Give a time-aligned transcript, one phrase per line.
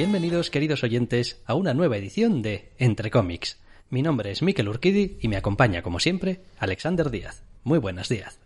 [0.00, 3.58] Bienvenidos, queridos oyentes, a una nueva edición de Entre cómics.
[3.90, 7.42] Mi nombre es Miquel Urquidi y me acompaña, como siempre, Alexander Díaz.
[7.64, 8.38] Muy buenos días.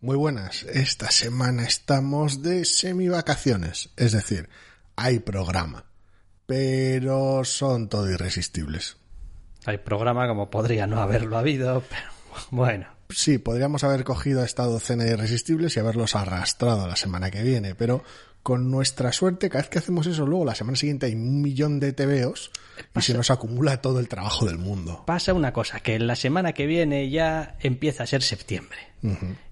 [0.00, 0.62] Muy buenas.
[0.62, 4.48] Esta semana estamos de semivacaciones, es decir,
[4.96, 5.84] hay programa,
[6.46, 8.96] pero son todo irresistibles.
[9.66, 12.08] Hay programa como podría no haberlo habido, pero
[12.50, 12.86] bueno.
[13.10, 17.74] Sí, podríamos haber cogido esta docena de irresistibles y haberlos arrastrado la semana que viene,
[17.74, 18.02] pero
[18.42, 21.78] con nuestra suerte, cada vez que hacemos eso, luego la semana siguiente hay un millón
[21.78, 22.50] de TVOs
[22.96, 25.04] y se nos acumula todo el trabajo del mundo.
[25.06, 28.78] Pasa una cosa, que la semana que viene ya empieza a ser septiembre.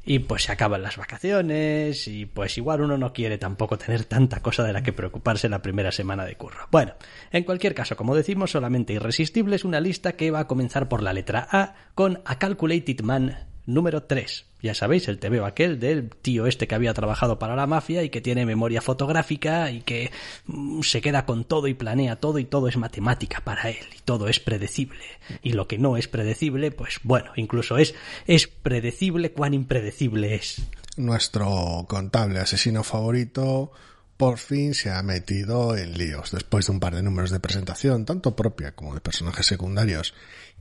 [0.05, 4.41] Y pues se acaban las vacaciones y pues igual uno no quiere tampoco tener tanta
[4.41, 6.68] cosa de la que preocuparse la primera semana de curro.
[6.70, 6.95] Bueno,
[7.33, 11.02] en cualquier caso, como decimos, solamente Irresistible es una lista que va a comenzar por
[11.02, 14.47] la letra A con A Calculated Man número 3.
[14.63, 18.11] Ya sabéis, el TVO aquel del tío este que había trabajado para la mafia y
[18.11, 20.11] que tiene memoria fotográfica y que
[20.47, 24.01] mm, se queda con todo y planea todo y todo es matemática para él y
[24.01, 25.05] todo es predecible.
[25.43, 27.95] Y lo que no es predecible, pues bueno, incluso es,
[28.27, 30.63] es predecible cuán impredecible es.
[30.97, 33.73] Nuestro contable asesino favorito
[34.21, 38.05] por fin se ha metido en líos después de un par de números de presentación,
[38.05, 40.13] tanto propia como de personajes secundarios,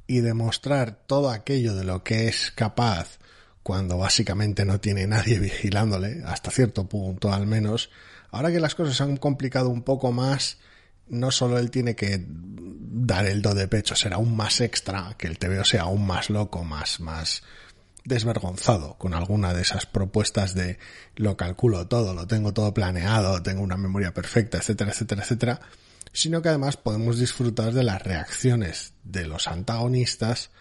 [0.09, 3.20] y demostrar todo aquello de lo que es capaz
[3.62, 7.92] cuando básicamente no tiene nadie vigilándole, hasta cierto punto al menos,
[8.31, 10.58] ahora que las cosas se han complicado un poco más,
[11.09, 15.28] no solo él tiene que dar el do de pecho, ser aún más extra, que
[15.28, 17.44] el TVO sea aún más loco, más, más
[18.03, 20.80] desvergonzado con alguna de esas propuestas de
[21.16, 25.62] lo calculo todo, lo tengo todo planeado, tengo una memoria perfecta, etcétera, etcétera, etcétera,
[26.14, 30.52] sino que además podemos disfrutar de las reacciones de los antagonistas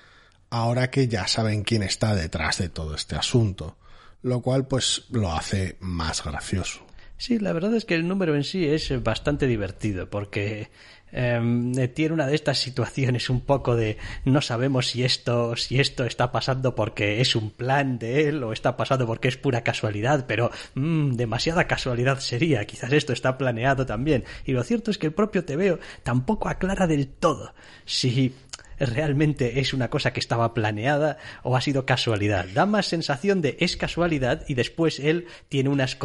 [0.50, 3.76] ahora que ya saben quién está detrás de todo este asunto,
[4.22, 6.87] lo cual pues lo hace más gracioso.
[7.18, 10.70] Sí, la verdad es que el número en sí es bastante divertido porque
[11.10, 13.96] Em, tiene una de estas situaciones un poco de
[14.26, 18.52] no sabemos si esto si esto está pasando porque es un plan de él o
[18.52, 22.64] está pasando porque es pura casualidad pero mmm, demasiada casualidad sería.
[22.66, 24.24] Quizás esto está planeado también.
[24.44, 27.54] Y lo cierto es que el propio TVO tampoco aclara del todo
[27.86, 28.34] si
[28.78, 32.46] realmente es una cosa que estaba planeada o ha sido casualidad.
[32.54, 35.96] Da más sensación de es casualidad y después él tiene unas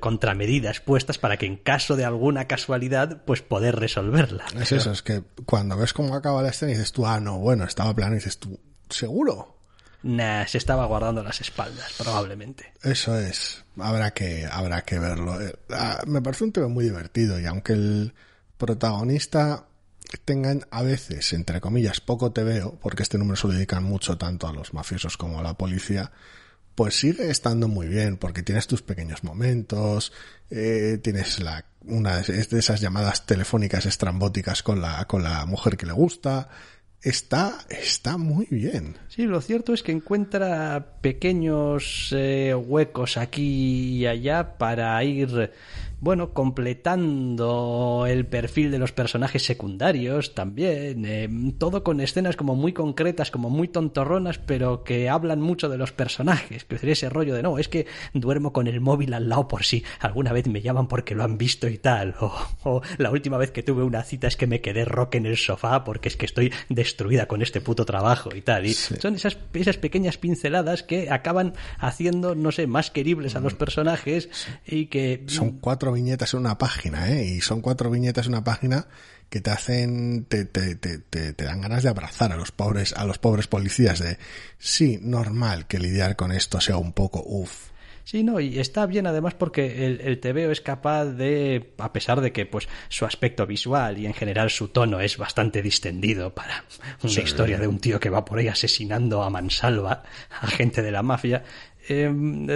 [0.00, 4.44] contramedidas puestas para que en caso de alguna casualidad pues poder resolverla.
[4.60, 7.38] Es eso, es que cuando ves cómo acaba la escena y dices tú, ah, no,
[7.38, 8.58] bueno, estaba planeado y dices tú,
[8.88, 9.54] ¿seguro?
[10.02, 12.74] Nah, se estaba guardando las espaldas, probablemente.
[12.82, 13.64] Eso es.
[13.78, 15.40] Habrá que, habrá que verlo.
[15.40, 18.14] Eh, ah, me parece un tema muy divertido y aunque el
[18.58, 19.66] protagonista
[20.16, 24.18] tengan a veces, entre comillas, poco te veo, porque este número se lo dedican mucho
[24.18, 26.12] tanto a los mafiosos como a la policía,
[26.74, 30.12] pues sigue estando muy bien, porque tienes tus pequeños momentos,
[30.50, 35.86] eh, tienes la, una de esas llamadas telefónicas estrambóticas con la, con la mujer que
[35.86, 36.48] le gusta,
[37.04, 38.96] está, está muy bien.
[39.08, 45.52] Sí, lo cierto es que encuentra pequeños eh, huecos aquí y allá para ir
[46.04, 52.74] bueno, completando el perfil de los personajes secundarios también, eh, todo con escenas como muy
[52.74, 57.34] concretas, como muy tontorronas, pero que hablan mucho de los personajes, que sería ese rollo
[57.34, 60.60] de no, es que duermo con el móvil al lado por si alguna vez me
[60.60, 64.26] llaman porque lo han visto y tal, o, la última vez que tuve una cita
[64.26, 67.62] es que me quedé rock en el sofá porque es que estoy destruida con este
[67.62, 72.66] puto trabajo y tal, y son esas, esas pequeñas pinceladas que acaban haciendo, no sé,
[72.66, 74.28] más queribles a los personajes
[74.66, 75.24] y que...
[75.28, 77.24] Son cuatro viñetas en una página, ¿eh?
[77.24, 78.86] Y son cuatro viñetas en una página
[79.30, 83.04] que te hacen, te, te, te, te, dan ganas de abrazar a los pobres, a
[83.04, 84.18] los pobres policías de,
[84.58, 87.70] sí, normal que lidiar con esto sea un poco uff.
[88.04, 92.20] Sí, no, y está bien además porque el, el TVO es capaz de, a pesar
[92.20, 96.64] de que pues su aspecto visual y en general su tono es bastante distendido para
[97.02, 100.02] una historia de un tío que va por ahí asesinando a mansalva
[100.38, 101.44] a gente de la mafia,
[101.88, 102.10] eh,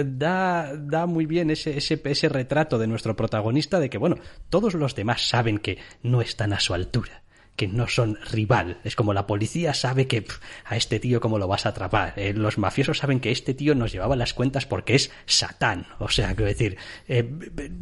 [0.05, 4.17] da, da muy bien ese, ese, ese retrato de nuestro protagonista de que, bueno,
[4.49, 7.23] todos los demás saben que no están a su altura
[7.59, 8.79] que no son rival.
[8.85, 10.23] Es como la policía sabe que
[10.63, 12.13] a este tío cómo lo vas a atrapar.
[12.15, 15.85] Eh, los mafiosos saben que este tío nos llevaba las cuentas porque es Satán.
[15.99, 16.77] O sea, quiero decir,
[17.09, 17.29] eh,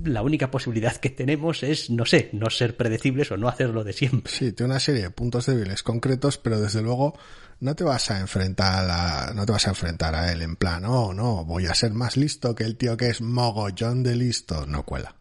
[0.04, 3.94] la única posibilidad que tenemos es, no sé, no ser predecibles o no hacerlo de
[3.94, 4.34] siempre.
[4.34, 7.16] Sí, tiene una serie de puntos débiles concretos, pero desde luego
[7.60, 10.86] no te vas a enfrentar a, no te vas a enfrentar a él en plan,
[10.86, 14.66] oh, no, voy a ser más listo que el tío que es mogollón de listo.
[14.66, 15.16] No cuela.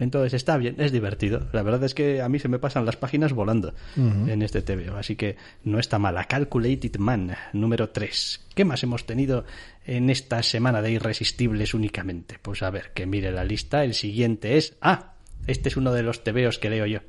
[0.00, 1.48] Entonces está bien, es divertido.
[1.52, 4.96] La verdad es que a mí se me pasan las páginas volando en este TVO,
[4.96, 6.24] así que no está mala.
[6.24, 8.46] Calculated Man, número 3.
[8.54, 9.44] ¿Qué más hemos tenido
[9.84, 12.38] en esta semana de Irresistibles únicamente?
[12.40, 13.84] Pues a ver, que mire la lista.
[13.84, 14.74] El siguiente es...
[14.80, 15.12] Ah,
[15.46, 17.00] este es uno de los TVOs que leo yo.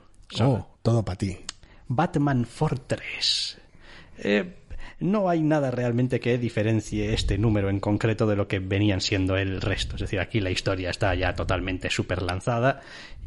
[0.42, 1.38] Oh, todo para ti.
[1.88, 3.61] Batman Fortress.
[4.22, 4.54] Eh,
[5.00, 9.36] no hay nada realmente que diferencie este número en concreto de lo que venían siendo
[9.36, 9.96] el resto.
[9.96, 12.82] Es decir, aquí la historia está ya totalmente super lanzada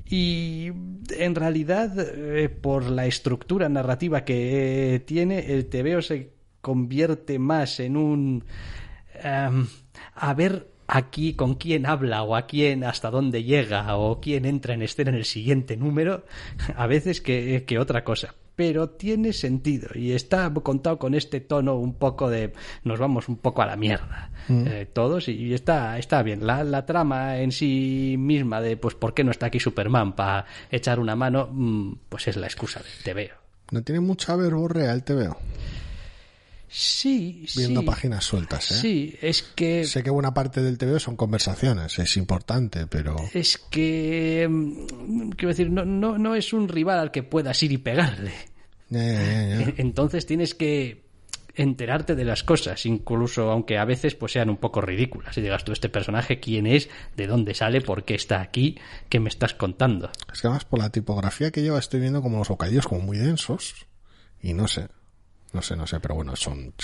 [0.08, 0.70] y
[1.16, 6.30] en realidad eh, por la estructura narrativa que tiene el TVO se
[6.60, 8.44] convierte más en un
[9.22, 9.66] em,
[10.14, 14.74] a ver aquí con quién habla o a quién hasta dónde llega o quién entra
[14.74, 16.24] en escena en el siguiente número
[16.76, 21.94] a veces que otra cosa pero tiene sentido y está contado con este tono un
[21.94, 22.52] poco de
[22.84, 24.66] nos vamos un poco a la mierda mm.
[24.66, 26.46] eh, todos y, está está bien.
[26.46, 30.46] La, la, trama en sí misma de pues por qué no está aquí Superman para
[30.70, 33.34] echar una mano mm, pues es la excusa del veo.
[33.70, 35.36] No tiene mucha verborrea el veo
[36.68, 38.74] Sí, Viendo páginas sueltas, ¿eh?
[38.74, 39.84] Sí, es que...
[39.84, 43.16] Sé que buena parte del TVO son conversaciones, es importante, pero...
[43.32, 44.46] Es que...
[44.48, 48.32] Mm, quiero decir, no, no, no es un rival al que puedas ir y pegarle.
[48.90, 51.04] Entonces tienes que
[51.54, 55.36] enterarte de las cosas, incluso aunque a veces pues sean un poco ridículas.
[55.38, 58.78] Y digas tú, este personaje, quién es, de dónde sale, por qué está aquí,
[59.08, 60.10] qué me estás contando.
[60.32, 63.18] Es que además por la tipografía que lleva estoy viendo como los bocadillos como muy
[63.18, 63.86] densos
[64.40, 64.88] y no sé,
[65.54, 66.74] no sé, no sé, pero bueno, son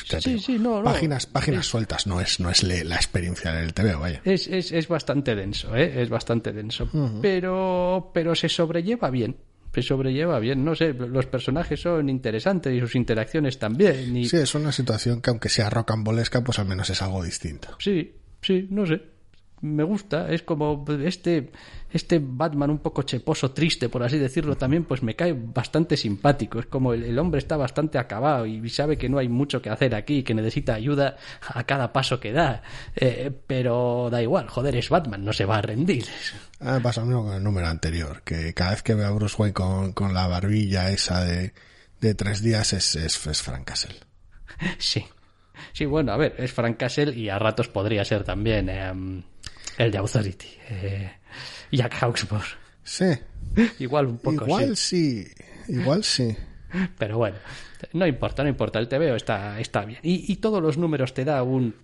[0.84, 4.20] páginas, páginas sueltas, no es, no es la experiencia del TV, vaya.
[4.24, 6.00] Es, es, es bastante denso, ¿eh?
[6.00, 6.88] es bastante denso,
[7.20, 9.36] pero, pero se sobrelleva bien.
[9.72, 14.16] Se sobrelleva bien, no sé, los personajes son interesantes y sus interacciones también.
[14.16, 14.28] Y...
[14.28, 17.68] Sí, es una situación que aunque sea rocambolesca, pues al menos es algo distinto.
[17.78, 18.12] Sí,
[18.42, 19.00] sí, no sé
[19.62, 21.50] me gusta, es como este,
[21.90, 26.60] este Batman un poco cheposo, triste, por así decirlo, también pues me cae bastante simpático,
[26.60, 29.94] es como el, hombre está bastante acabado y sabe que no hay mucho que hacer
[29.94, 31.16] aquí, que necesita ayuda
[31.46, 32.62] a cada paso que da,
[32.96, 36.06] eh, pero da igual, joder, es Batman, no se va a rendir.
[36.60, 39.36] Ah, pasa lo mismo con el número anterior, que cada vez que veo a Bruce
[39.38, 41.52] Wayne con, con la barbilla esa de,
[42.00, 43.96] de tres días es, es, es Frank Castle.
[44.78, 45.04] Sí.
[45.72, 49.22] Sí, bueno, a ver, es Frank Castle y a ratos podría ser también eh,
[49.84, 50.48] el de Authority.
[50.68, 51.10] Eh,
[51.72, 52.58] Jack Hawksworth.
[52.82, 53.06] Sí.
[53.78, 54.44] Igual un poco.
[54.44, 55.26] Igual sí.
[55.68, 56.36] Igual sí.
[56.98, 57.36] Pero bueno,
[57.94, 58.78] no importa, no importa.
[58.78, 60.00] El TVO está, está bien.
[60.02, 61.74] Y, y todos los números te da un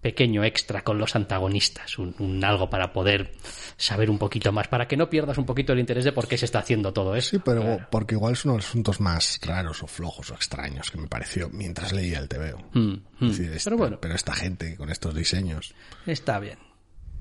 [0.00, 3.32] pequeño extra con los antagonistas, un, algo para poder
[3.76, 6.38] saber un poquito más, para que no pierdas un poquito el interés de por qué
[6.38, 7.30] se está haciendo todo eso.
[7.30, 11.06] Sí, pero porque igual de los asuntos más raros o flojos o extraños que me
[11.06, 12.58] pareció mientras leía el TVO.
[12.72, 13.32] Mm, mm.
[13.62, 13.98] pero bueno.
[14.00, 15.74] Pero esta gente con estos diseños.
[16.06, 16.69] Está bien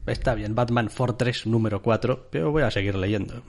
[0.06, 3.44] está bien, Batman Fortress número 4, pero voy a seguir leyendo.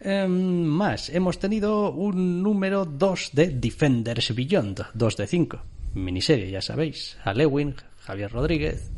[0.00, 5.62] Em, más, hemos tenido un número 2 de Defenders Beyond, 2 de 5.
[5.94, 7.16] Miniserie, ya sabéis.
[7.24, 8.90] A Lewin, Javier Rodríguez.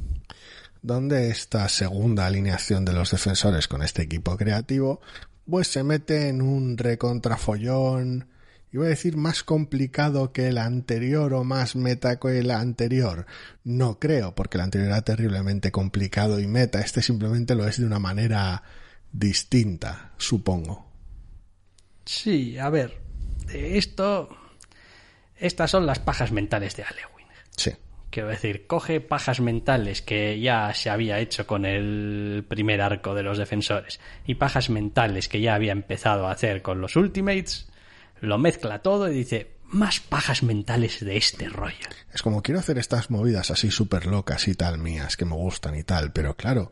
[0.81, 5.01] Donde esta segunda alineación de los defensores con este equipo creativo,
[5.49, 8.29] pues se mete en un recontrafollón
[8.75, 13.25] iba a decir más complicado que el anterior o más meta que el anterior.
[13.63, 16.81] No creo, porque el anterior era terriblemente complicado y meta.
[16.81, 18.65] Este simplemente lo es de una manera
[19.13, 20.91] distinta, supongo.
[22.05, 23.01] Sí, a ver,
[23.53, 24.29] esto...
[25.37, 27.29] Estas son las pajas mentales de Alewin.
[27.57, 27.71] Sí.
[28.11, 33.23] Quiero decir, coge pajas mentales que ya se había hecho con el primer arco de
[33.23, 37.69] los defensores y pajas mentales que ya había empezado a hacer con los Ultimates,
[38.25, 41.89] lo mezcla todo y dice, más pajas mentales de este rollo.
[42.13, 45.75] Es como quiero hacer estas movidas así súper locas y tal mías, que me gustan
[45.75, 46.71] y tal, pero claro,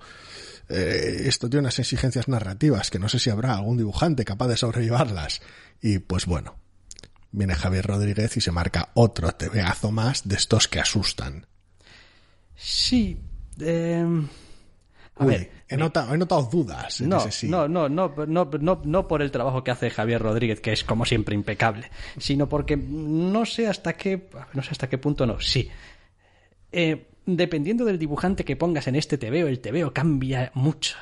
[0.69, 4.57] eh, esto tiene unas exigencias narrativas que no sé si habrá algún dibujante capaz de
[4.57, 5.43] sobrellevarlas.
[5.81, 6.57] Y pues bueno,
[7.33, 11.47] viene Javier Rodríguez y se marca otro tebeazo más de estos que asustan.
[12.55, 13.19] Sí.
[13.61, 14.07] Eh,
[15.17, 17.49] a Uy, ver, he, notado, he notado dudas en no, ese sí.
[17.49, 20.85] no, no, no, no, no, no por el trabajo que hace Javier Rodríguez, que es
[20.85, 25.39] como siempre impecable, sino porque no sé hasta qué, no sé hasta qué punto no,
[25.41, 25.69] sí.
[26.73, 30.97] Eh, dependiendo del dibujante que pongas en este TVO, el TVO cambia mucho.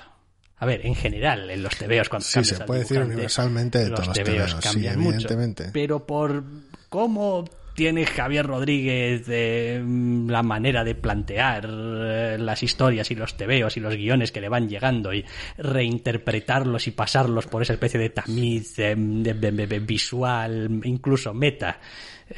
[0.56, 4.08] A ver, en general, en los TVOs cuando Sí, se puede decir universalmente de todos
[4.08, 5.14] los TVOs TVOs, sí, cambian mucho.
[5.14, 5.70] evidentemente.
[5.72, 6.44] Pero por
[6.90, 7.44] cómo
[7.80, 9.82] tiene Javier Rodríguez eh,
[10.28, 14.50] la manera de plantear eh, las historias y los tebeos y los guiones que le
[14.50, 15.24] van llegando y
[15.56, 21.32] reinterpretarlos y pasarlos por esa especie de tamiz eh, de- de- de- de visual, incluso
[21.32, 21.80] meta,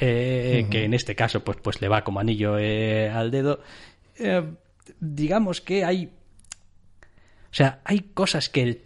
[0.01, 3.59] eh, que en este caso pues, pues le va como anillo al dedo.
[5.01, 8.83] digamos que hay o sea, hay cosas que el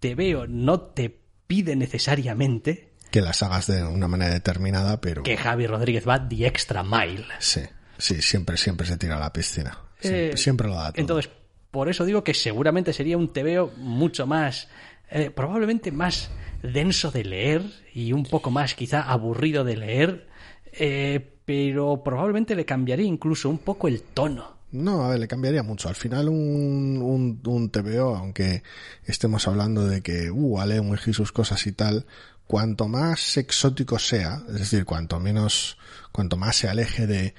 [0.00, 5.68] TVO no te pide necesariamente Que las hagas de una manera determinada, pero que Javi
[5.68, 7.24] Rodríguez va the extra mile.
[7.38, 7.60] sí,
[7.96, 9.78] sí, siempre, siempre se tira a la piscina.
[10.00, 11.00] Siempre, Eh, siempre lo da todo.
[11.00, 11.30] Entonces,
[11.70, 14.66] por eso digo que seguramente sería un TVO mucho más,
[15.10, 16.30] eh, probablemente más
[16.64, 17.62] denso de leer
[17.94, 20.26] y un poco más quizá aburrido de leer,
[20.72, 24.54] eh, pero probablemente le cambiaría incluso un poco el tono.
[24.72, 25.88] No, a ver, le cambiaría mucho.
[25.88, 28.64] Al final un, un, un TVO, aunque
[29.04, 32.06] estemos hablando de que, uh, Alewin y sus cosas y tal,
[32.46, 35.78] cuanto más exótico sea, es decir, cuanto menos,
[36.12, 37.34] cuanto más se aleje de,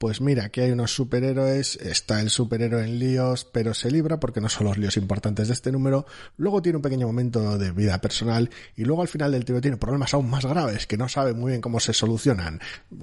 [0.00, 4.40] pues mira, aquí hay unos superhéroes, está el superhéroe en líos, pero se libra porque
[4.40, 8.00] no son los líos importantes de este número, luego tiene un pequeño momento de vida
[8.00, 11.34] personal y luego al final del TVO tiene problemas aún más graves que no sabe
[11.34, 12.60] muy bien cómo se solucionan.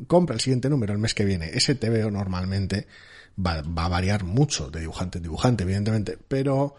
[0.07, 1.51] Compra el siguiente número el mes que viene.
[1.53, 2.87] Ese TVO normalmente
[3.37, 6.75] va, va a variar mucho de dibujante en dibujante, evidentemente, pero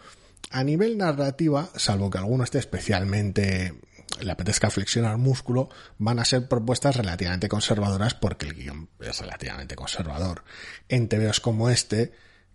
[0.50, 3.74] a nivel narrativa, salvo que alguno esté especialmente
[4.20, 9.76] le apetezca flexionar músculo, van a ser propuestas relativamente conservadoras porque el guion es relativamente
[9.76, 10.44] conservador.
[10.88, 12.12] En TVOs como este,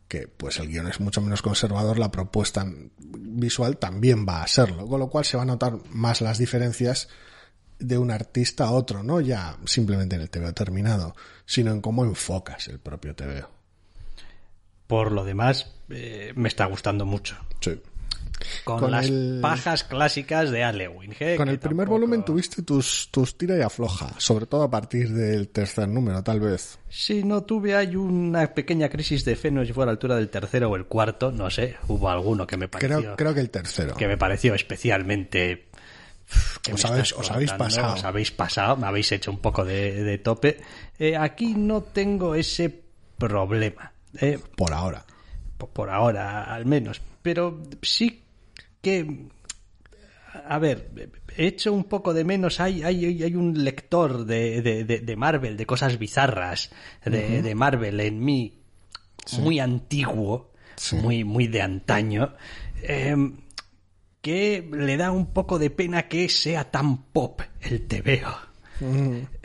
[0.07, 2.65] que pues el guion es mucho menos conservador, la propuesta
[2.99, 7.09] visual también va a serlo, con lo cual se van a notar más las diferencias
[7.79, 11.15] de un artista a otro, no ya simplemente en el TVO terminado,
[11.45, 13.49] sino en cómo enfocas el propio TVO.
[14.87, 17.35] Por lo demás, eh, me está gustando mucho.
[17.59, 17.81] Sí.
[18.65, 21.13] Con, Con las el- pajas clásicas de Alewin.
[21.19, 21.35] ¿eh?
[21.37, 24.69] Con que el primer tampoco- volumen tuviste tus, tus tira y afloja, sobre todo a
[24.69, 26.77] partir del tercer número, tal vez.
[26.89, 29.91] Sí, no tuve ahí una pequeña crisis de fe, no sé si fue a la
[29.93, 33.33] altura del tercero o el cuarto, no sé, hubo alguno que me pareció, Creo, creo
[33.33, 33.95] que el tercero.
[33.95, 35.69] que me pareció especialmente...
[36.61, 37.93] que Os habéis- os pasado.
[37.93, 40.59] Os habéis pasado, me habéis hecho un poco de, de tope.
[40.97, 42.83] Eh, aquí no tengo ese
[43.17, 45.05] problema, eh, Por ahora.
[45.57, 48.22] po- por ahora al menos, pero sí
[48.83, 49.29] que
[50.45, 50.89] a ver,
[51.37, 52.59] he hecho un poco de menos.
[52.59, 56.69] Hay, hay, hay un lector de, de, de- Marvel, de cosas bizarras,
[57.05, 58.59] de, de Marvel en mí,
[59.39, 60.95] muy antiguo, Sí.
[60.97, 62.33] muy, muy de antaño,
[62.81, 63.37] em,
[64.21, 68.35] que le da un poco de pena que sea tan pop el TVO.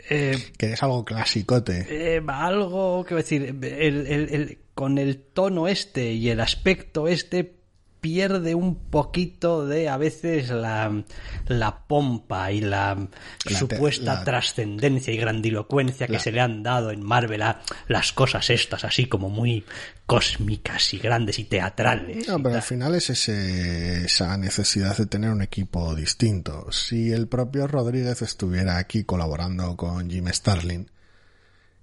[0.09, 1.85] Eh, Que es algo clasicote.
[1.87, 3.63] eh, algo, que decir, el-
[4.07, 7.58] el- el- con el tono este y el aspecto este
[8.01, 11.03] pierde un poquito de a veces la,
[11.47, 13.07] la pompa y la,
[13.45, 18.49] supuesta la- trascendencia y grandilocuencia que se le han dado en Marvel a las cosas
[18.49, 19.65] estas así como muy
[20.05, 22.27] cósmicas y grandes y teatrales.
[22.27, 26.71] No, y pero al final es ese, esa necesidad de tener un equipo distinto.
[26.71, 30.89] Si el propio Rodríguez estuviera aquí colaborando con Jim Starlin,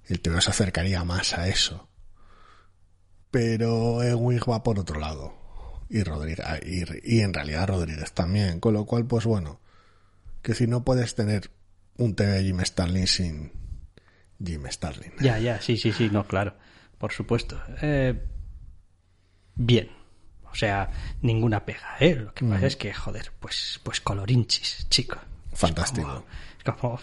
[0.06, 1.88] el TVO se acercaría más a eso.
[3.30, 5.34] Pero Ewing va por otro lado.
[5.88, 8.58] Y Rodríguez, y, y en realidad Rodríguez también.
[8.60, 9.60] Con lo cual, pues bueno,
[10.42, 11.50] que si no puedes tener
[11.96, 13.52] un TV de Jim Starlin sin
[14.44, 15.12] Jim Starlin.
[15.20, 16.54] Ya, ya, sí, sí, sí, no, claro,
[16.98, 17.60] por supuesto.
[17.82, 18.14] Eh,
[19.54, 19.90] bien,
[20.50, 20.90] o sea,
[21.22, 22.14] ninguna pega, ¿eh?
[22.16, 25.18] Lo que pasa es que, joder, pues, pues colorinchis, chico.
[25.52, 26.06] Es Fantástico.
[26.08, 26.24] como-
[26.58, 27.00] Es como,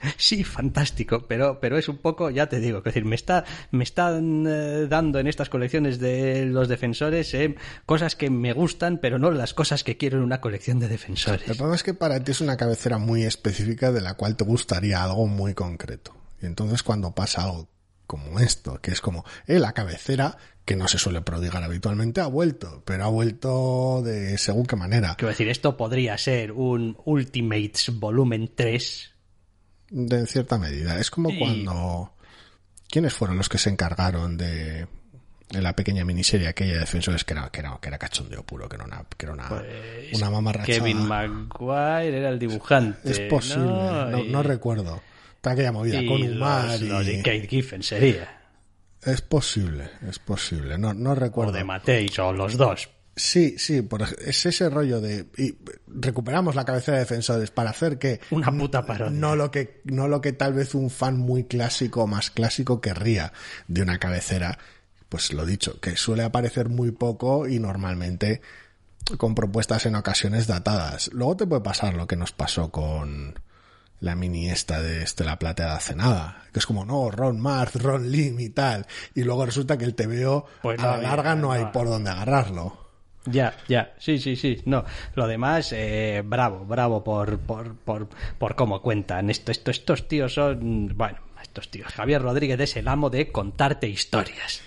[0.16, 3.84] Sí, fantástico, pero, pero es un poco, ya te digo, es decir, me está, me
[3.84, 9.18] están eh, dando en estas colecciones de los defensores eh, cosas que me gustan, pero
[9.18, 11.48] no las cosas que quiero en una colección de defensores.
[11.48, 14.44] El problema es que para ti es una cabecera muy específica de la cual te
[14.44, 16.14] gustaría algo muy concreto.
[16.40, 17.68] Y entonces cuando pasa algo
[18.06, 22.26] como esto, que es como, eh, la cabecera, que no se suele prodigar habitualmente, ha
[22.26, 25.14] vuelto, pero ha vuelto de según qué manera.
[25.16, 29.15] Quiero decir, esto podría ser un Ultimates volumen 3.
[29.90, 30.98] De en cierta medida.
[30.98, 32.12] Es como Y- cuando...
[32.88, 34.86] ¿Quiénes fueron los que se encargaron de,
[35.50, 38.68] de la pequeña miniserie aquella de defensores que era, que era, que era cachondeo puro,
[38.68, 39.64] que era una, que era una, Pues,
[40.14, 40.78] una mamarrachada?
[40.78, 43.10] Kevin Maguire era el dibujante.
[43.10, 45.02] Es posible, no, Y- no recuerdo.
[45.40, 47.16] Toda aquella movida y con Umar los, y...
[47.16, 48.40] de Kate Giffen sería.
[49.02, 50.78] Es posible, es posible.
[50.78, 51.52] No, no O recuerdo.
[51.52, 52.88] de Mateis, o los dos.
[53.18, 55.56] Sí, sí, por es ese rollo de y
[55.86, 59.18] recuperamos la cabecera de defensores para hacer que Una puta parodia.
[59.18, 62.82] no lo que no lo que tal vez un fan muy clásico o más clásico
[62.82, 63.32] querría
[63.68, 64.58] de una cabecera,
[65.08, 68.42] pues lo dicho, que suele aparecer muy poco y normalmente
[69.16, 71.08] con propuestas en ocasiones datadas.
[71.14, 73.38] Luego te puede pasar lo que nos pasó con
[74.00, 78.10] la mini esta de Estela Plateada hace nada, que es como, no, Ron Marth, Ron
[78.10, 81.50] Lim y tal, y luego resulta que el TVO Pues a la había, larga no
[81.50, 81.72] hay no.
[81.72, 82.85] por dónde agarrarlo.
[83.26, 84.62] Ya, ya, sí, sí, sí.
[84.64, 89.30] No, lo demás, eh, bravo, bravo por, por, por, por cómo cuentan.
[89.30, 91.92] Esto, esto, estos tíos son, bueno, estos tíos.
[91.92, 94.62] Javier Rodríguez es el amo de contarte historias.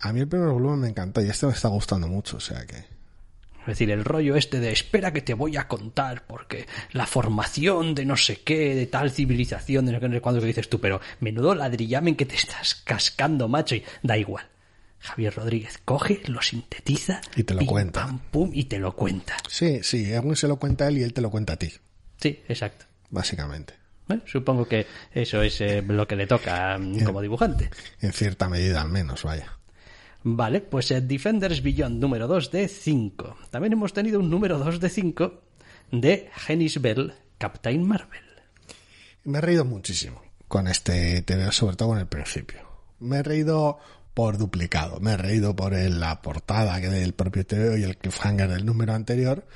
[0.00, 2.66] A mí el primer volumen me encantó y este me está gustando mucho, o sea
[2.66, 2.76] que...
[2.76, 7.94] Es decir, el rollo este de espera que te voy a contar porque la formación
[7.94, 11.00] de no sé qué, de tal civilización, de no sé cuándo que dices tú, pero
[11.20, 14.46] menudo ladrillamen que te estás cascando, macho, y da igual.
[15.04, 18.06] Javier Rodríguez coge, lo sintetiza Y te lo pim, cuenta.
[18.06, 19.36] pam, pum, y te lo cuenta.
[19.48, 21.70] Sí, sí, Erwin se lo cuenta él y él te lo cuenta a ti,
[22.20, 22.86] Sí, exacto.
[23.10, 23.74] básicamente.
[24.08, 27.70] Bueno, supongo que eso es eh, lo que le toca mm, como dibujante.
[28.00, 29.58] En cierta medida al menos, vaya.
[30.22, 33.36] Vale, pues eh, Defenders Beyond número 2 de 5.
[33.50, 35.42] También hemos tenido un número 2 de 5
[35.92, 38.22] de Genis Bell, Captain Marvel.
[39.24, 42.60] Me he reído muchísimo con este TVO, sobre todo con el principio.
[43.00, 43.78] Me he reído
[44.14, 45.00] por duplicado.
[45.00, 48.64] Me he reído por el- la portada que del propio TVO y el cliffhanger del
[48.64, 49.46] número anterior.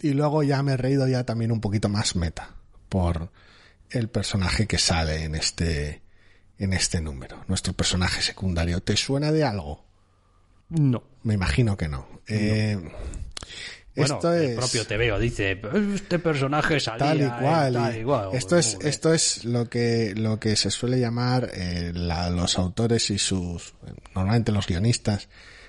[0.00, 2.50] Y luego ya me he reído ya también un poquito más meta
[2.88, 3.30] por
[3.90, 6.02] el personaje que sale en este
[6.58, 7.42] en este número.
[7.48, 8.80] Nuestro personaje secundario.
[8.82, 9.84] ¿Te suena de algo?
[10.68, 11.02] No.
[11.24, 12.06] Me imagino que no.
[12.28, 12.78] Eh,
[13.96, 15.60] Bueno, esto el es propio TVO dice,
[15.94, 17.72] este personaje salía tal y cual.
[17.74, 18.28] tal y y cual".
[18.32, 23.10] Esto es, esto es lo que, lo que se suele llamar eh, la- los autores
[23.10, 23.74] y sus,
[24.14, 25.28] normalmente los guionistas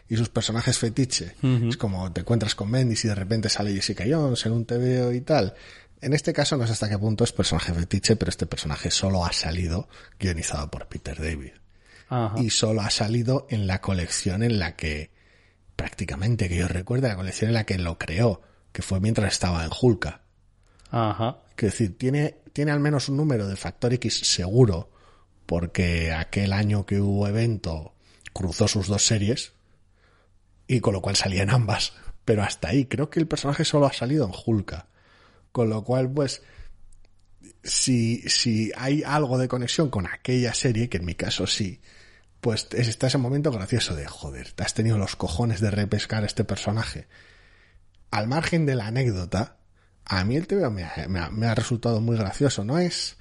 [0.10, 1.34] y sus personajes fetiche.
[1.70, 5.12] Es como te encuentras con Bendis y de repente sale Jessica Jones en un TVO
[5.14, 5.54] y tal.
[6.02, 9.26] En este caso no sé hasta qué punto es personaje fetiche, pero este personaje solo
[9.26, 9.88] ha salido
[10.20, 11.52] guionizado por Peter David.
[12.38, 15.10] Y solo ha salido en la colección en la que,
[15.76, 19.64] prácticamente que yo recuerde, la colección en la que lo creó, que fue mientras estaba
[19.64, 20.22] en Hulka.
[20.92, 21.40] Ajá.
[21.56, 24.92] Quiero decir, tiene, tiene al menos un número de Factor X seguro,
[25.46, 27.94] porque aquel año que hubo evento
[28.34, 29.54] cruzó sus dos series,
[30.68, 31.94] y con lo cual salían ambas.
[32.26, 34.88] Pero hasta ahí, creo que el personaje solo ha salido en Hulka.
[35.52, 36.42] Con lo cual, pues,
[37.64, 41.82] si, si hay algo de conexión con aquella serie, que en mi caso sí,
[42.46, 46.22] pues es- está ese momento gracioso de, joder, te has tenido los cojones de repescar
[46.22, 47.08] a este personaje.
[48.12, 49.58] Al margen de la anécdota,
[50.06, 52.64] a mí el ha- me ha resultado muy gracioso.
[52.64, 53.18] No es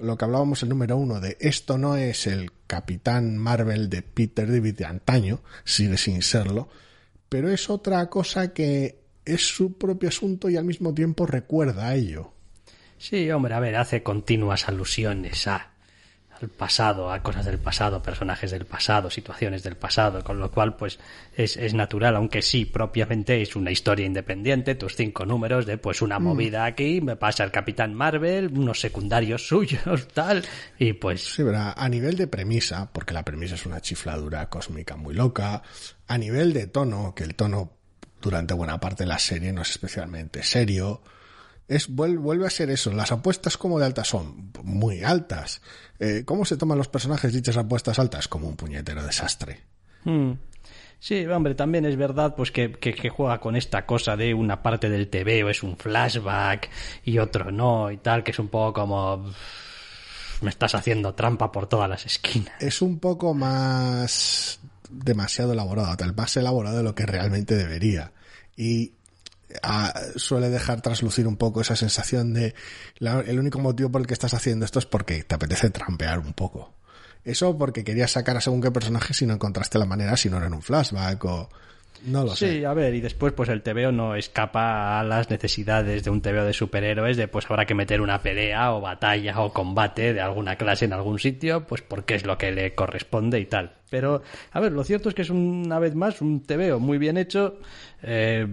[0.00, 4.50] lo que hablábamos el número uno de esto no es el Capitán Marvel de Peter
[4.50, 6.68] David de antaño, sigue sin serlo,
[7.28, 11.94] pero es otra cosa que es su propio asunto y al mismo tiempo recuerda a
[11.94, 12.32] ello.
[12.98, 15.70] Sí, hombre, a ver, hace continuas alusiones a
[16.40, 20.76] al pasado, a cosas del pasado, personajes del pasado, situaciones del pasado, con lo cual,
[20.76, 20.98] pues,
[21.36, 26.02] es, es natural, aunque sí, propiamente es una historia independiente, tus cinco números de, pues,
[26.02, 30.44] una movida aquí, me pasa el Capitán Marvel, unos secundarios suyos, tal,
[30.78, 34.96] y pues, Sí, pero a nivel de premisa, porque la premisa es una chifladura cósmica
[34.96, 35.62] muy loca,
[36.06, 37.72] a nivel de tono, que el tono
[38.20, 41.02] durante buena parte de la serie no es especialmente serio,
[41.68, 42.92] es vuel- vuelve a ser eso.
[42.92, 45.60] Las apuestas como de altas son muy altas.
[46.00, 48.26] Eh, ¿Cómo se toman los personajes dichas apuestas altas?
[48.28, 49.60] Como un puñetero desastre.
[50.04, 50.32] Hmm.
[51.00, 54.62] Sí, hombre, también es verdad pues que, que, que juega con esta cosa de una
[54.64, 56.68] parte del TVO es un flashback
[57.04, 59.32] y otro no y tal, que es un poco como
[60.40, 62.52] me estás haciendo trampa por todas las esquinas.
[62.60, 64.58] Es un poco más
[64.90, 68.12] demasiado elaborado, tal más elaborado de lo que realmente debería.
[68.56, 68.94] Y
[70.16, 72.54] suele dejar traslucir un poco esa sensación de
[73.00, 76.32] el único motivo por el que estás haciendo esto es porque te apetece trampear un
[76.32, 76.74] poco.
[77.24, 80.36] Eso porque querías sacar a según qué personaje si no encontraste la manera, si no
[80.38, 81.48] era en un flashback o
[82.04, 82.58] no lo sé.
[82.58, 86.22] Sí, a ver, y después pues el TVO no escapa a las necesidades de un
[86.22, 90.20] TVO de superhéroes, de pues habrá que meter una pelea o batalla o combate de
[90.20, 93.72] alguna clase en algún sitio, pues porque es lo que le corresponde y tal.
[93.90, 97.16] Pero, a ver, lo cierto es que es una vez más un TVO muy bien
[97.16, 97.58] hecho,
[98.02, 98.46] eh,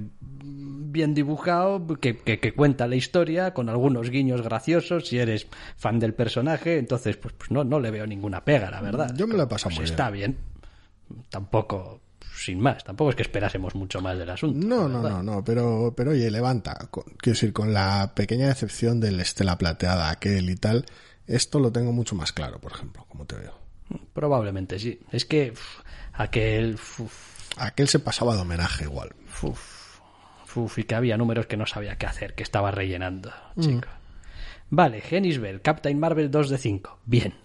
[0.43, 5.07] bien dibujado, que, que, cuenta la historia con algunos guiños graciosos.
[5.07, 8.81] Si eres fan del personaje, entonces pues, pues no, no le veo ninguna pega, la
[8.81, 9.13] verdad.
[9.15, 10.37] Yo me lo he pasado pues muy está bien.
[11.29, 12.01] Tampoco
[12.35, 12.83] sin más.
[12.83, 14.65] Tampoco es que esperásemos mucho más del asunto.
[14.65, 16.77] No, no, no, no, pero, pero oye, levanta.
[16.91, 20.85] quiero decir, con la pequeña excepción del Estela Plateada, aquel y tal,
[21.27, 23.57] esto lo tengo mucho más claro, por ejemplo, como te veo.
[24.13, 24.99] Probablemente sí.
[25.11, 25.53] Es que
[26.13, 26.77] aquel.
[27.57, 29.15] Aquel se pasaba de homenaje igual.
[30.77, 33.61] y que había números que no sabía qué hacer, que estaba rellenando, mm.
[33.61, 33.87] chico.
[34.69, 36.99] Vale, Genisbel, Captain Marvel 2 de 5.
[37.05, 37.35] Bien,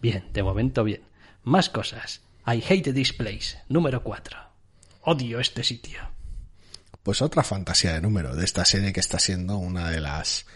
[0.00, 1.02] bien, de momento bien.
[1.42, 2.22] Más cosas.
[2.46, 4.38] I hate this place, número 4.
[5.02, 6.00] Odio este sitio.
[7.02, 10.46] Pues otra fantasía de número de esta serie que está siendo una de las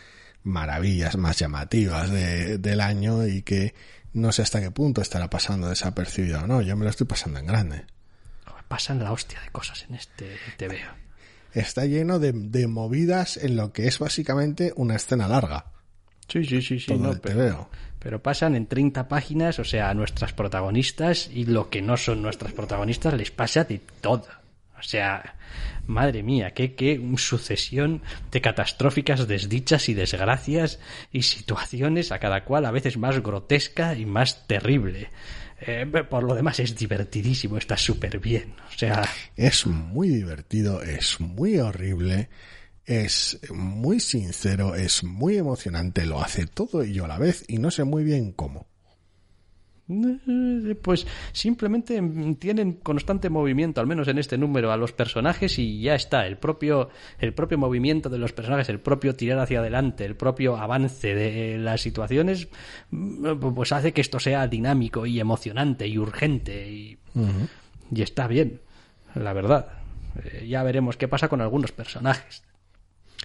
[0.42, 3.75] maravillas más llamativas del año y que
[4.14, 6.62] no sé hasta qué punto estará pasando desapercibido o no.
[6.62, 7.85] Yo me lo estoy pasando en grande.
[8.69, 11.09] Pasan la hostia de cosas en este TVO.
[11.53, 15.73] Está lleno de, movidas en lo que es básicamente una escena larga.
[16.29, 16.95] Sí, sí, sí, sí.
[16.95, 21.81] no, pero, pero, pasan en 30 páginas, o sea, a nuestras protagonistas y lo que
[21.81, 24.27] no son nuestras protagonistas les pasa de todo.
[24.79, 25.35] O sea,
[25.87, 30.79] madre mía, qué, qué sucesión de catastróficas desdichas y desgracias
[31.11, 35.11] y situaciones a cada cual a veces más grotesca y más terrible.
[35.61, 38.55] Eh, por lo demás es divertidísimo, está súper bien.
[38.75, 39.03] O sea...
[39.37, 42.29] Es muy divertido, es muy horrible,
[42.87, 47.71] es muy sincero, es muy emocionante, lo hace todo yo a la vez y no
[47.71, 48.68] sé muy bien cómo.
[49.90, 52.01] Eh, pues simplemente
[52.38, 56.27] tienen constante movimiento, al menos en este número, a los personajes y ya está.
[56.27, 60.57] El propio, el propio movimiento de los personajes, el propio tirar hacia adelante, el propio
[60.57, 62.48] avance de las situaciones,
[62.90, 66.98] mm, pues hace que esto sea dinámico y emocionante y urgente y,
[67.90, 68.61] y está bien,
[69.14, 69.68] la verdad.
[70.22, 72.42] Eh, ya veremos qué pasa con algunos personajes.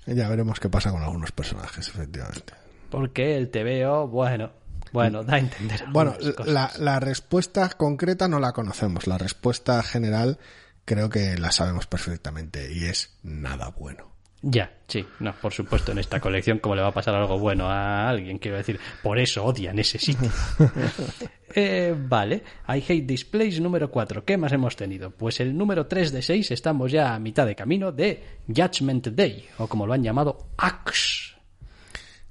[0.06, 2.54] Ya veremos qué pasa con algunos personajes, efectivamente.
[2.90, 4.52] Porque el TVO, bueno,
[4.94, 5.84] bueno, da a entender.
[5.92, 9.08] Bueno, la, la, respuesta concreta no la conocemos.
[9.08, 10.38] La respuesta general
[10.86, 14.14] creo que la sabemos perfectamente y es nada bueno.
[14.46, 17.70] Ya, sí, no, por supuesto, en esta colección, como le va a pasar algo bueno
[17.70, 18.40] a alguien?
[18.40, 20.30] Quiero decir, por eso odian ese sitio.
[21.56, 24.26] eh, vale, I Hate Displays número 4.
[24.26, 25.12] ¿Qué más hemos tenido?
[25.12, 29.48] Pues el número 3 de 6 estamos ya a mitad de camino de Judgment Day,
[29.60, 31.36] o como lo han llamado, AX.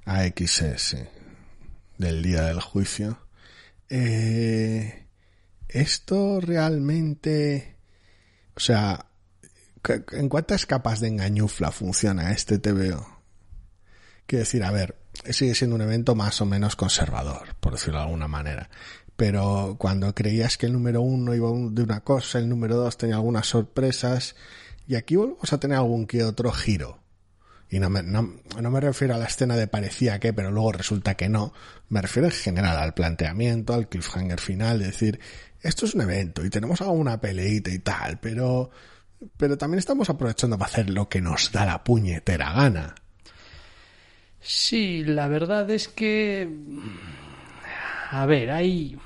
[0.05, 0.97] AXS, sí
[2.03, 3.17] del día del juicio.
[3.89, 5.07] Eh,
[5.67, 7.77] esto realmente,
[8.55, 9.07] o sea,
[10.11, 13.05] ¿en cuántas capas de engañufla funciona este TVO?
[14.25, 14.97] Quiero decir, a ver,
[15.29, 18.69] sigue siendo un evento más o menos conservador, por decirlo de alguna manera.
[19.15, 23.15] Pero cuando creías que el número uno iba de una cosa, el número dos tenía
[23.15, 24.35] algunas sorpresas,
[24.87, 27.02] y aquí volvemos a tener algún que otro giro
[27.73, 31.15] y no me, no, me refiero a la escena de parecía que, pero luego resulta
[31.15, 31.53] que no,
[31.89, 35.19] me refiero en general al planteamiento, al cliffhanger final, de decir,
[35.59, 38.69] esto es un evento y tenemos alguna peleita y tal, pero,
[39.37, 42.93] pero también estamos aprovechando para hacer lo que nos da la puñetera gana.
[44.39, 46.47] Sí, la verdad es que,
[48.11, 48.99] a ver, hay,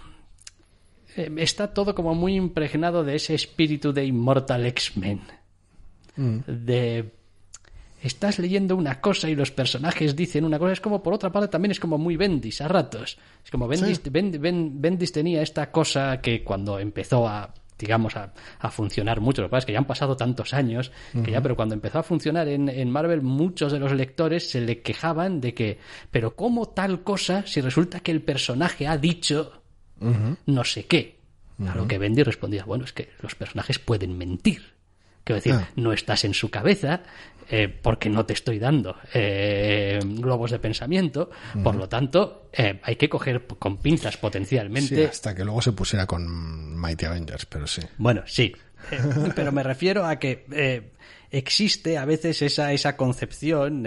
[1.16, 5.22] eh, está todo como muy impregnado de ese espíritu de Immortal X-Men.
[6.18, 6.40] Mm.
[6.48, 7.17] De
[8.02, 11.50] estás leyendo una cosa y los personajes dicen una cosa, es como por otra parte
[11.50, 13.18] también es como muy Bendis a ratos.
[13.44, 18.32] Es como Bendis, tenía esta cosa que cuando empezó a digamos, a,
[18.72, 19.44] funcionar mucho.
[19.44, 20.92] Lo que pasa es que ya han pasado tantos años,
[21.24, 24.82] que ya, pero cuando empezó a funcionar en, Marvel, muchos de los lectores se le
[24.82, 25.78] quejaban de que,
[26.10, 29.62] pero ¿cómo tal cosa si resulta que el personaje ha dicho
[30.48, 31.20] no sé qué?
[31.68, 34.77] A lo que Bendis respondía, bueno, es que los personajes pueden mentir.
[35.28, 35.70] Quiero decir, ah.
[35.76, 37.02] no estás en su cabeza,
[37.50, 41.30] eh, porque no te estoy dando eh, globos de pensamiento.
[41.62, 45.06] Por lo tanto, eh, hay que coger con pinzas potencialmente.
[45.06, 47.82] hasta que luego se pusiera con Mighty Avengers, pero sí.
[47.98, 48.56] Bueno, sí.
[49.36, 50.46] pero me refiero a que
[51.30, 53.86] existe a veces esa, esa concepción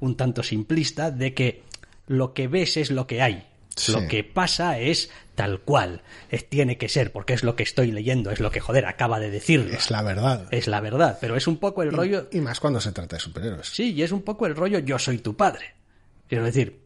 [0.00, 1.62] un tanto simplista de que
[2.08, 3.47] lo que ves es lo que hay.
[3.78, 3.92] Sí.
[3.92, 6.02] Lo que pasa es tal cual.
[6.30, 9.20] Es- tiene que ser, porque es lo que estoy leyendo, es lo que, joder, acaba
[9.20, 9.72] de decirlo.
[9.76, 10.46] Es la verdad.
[10.50, 12.28] Es la verdad, pero es un poco el rollo...
[12.32, 13.68] Y más cuando se trata de superhéroes.
[13.68, 15.74] Sí, y es un poco el rollo yo soy tu padre.
[16.28, 16.80] Quiero decir,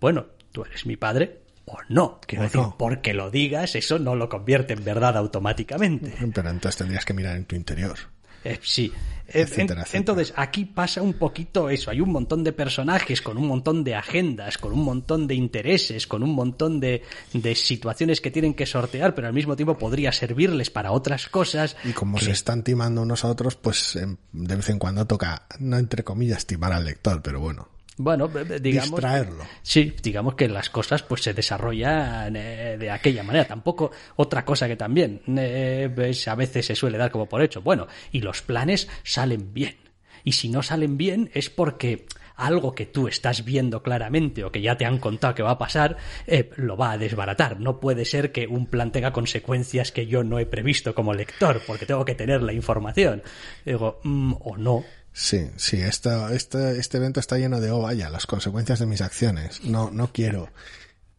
[0.00, 2.20] bueno, tú eres mi padre o no.
[2.26, 2.76] Quiero O decir, no.
[2.76, 6.12] porque lo digas, eso no lo convierte en verdad automáticamente.
[6.34, 7.96] Pero entonces tendrías que mirar en tu interior.
[8.44, 8.92] Eh, sí.
[9.34, 9.86] Etcétera, en- etcétera.
[9.98, 11.90] Entonces, aquí pasa un poquito eso.
[11.90, 16.06] Hay un montón de personajes con un montón de agendas, con un montón de intereses,
[16.06, 17.02] con un montón de,
[17.32, 21.76] de situaciones que tienen que sortear, pero al mismo tiempo podría servirles para otras cosas.
[21.84, 25.06] Y como que- se están timando unos a otros, pues em, de vez en cuando
[25.06, 28.90] toca, no entre comillas, timar al lector, pero bueno, Bueno, digamos.
[28.90, 29.44] distraerlo.
[29.60, 33.44] Sí, digamos que las cosas pues se desarrollan eh, de aquella manera.
[33.46, 35.90] Tampoco otra cosa que también eh,
[36.26, 37.60] a veces se suele dar como por hecho.
[37.60, 39.76] Bueno, y los planes salen bien.
[40.24, 44.62] Y si no salen bien es porque algo que tú estás viendo claramente o que
[44.62, 47.60] ya te han contado que va a pasar, eh, lo va a desbaratar.
[47.60, 51.60] No puede ser que un plan tenga consecuencias que yo no he previsto como lector,
[51.66, 53.22] porque tengo que tener la información.
[53.64, 54.84] Digo, mm, o no.
[55.12, 59.02] Sí, sí, esto, este, este evento está lleno de, oh, vaya, las consecuencias de mis
[59.02, 59.62] acciones.
[59.64, 60.48] No, no quiero.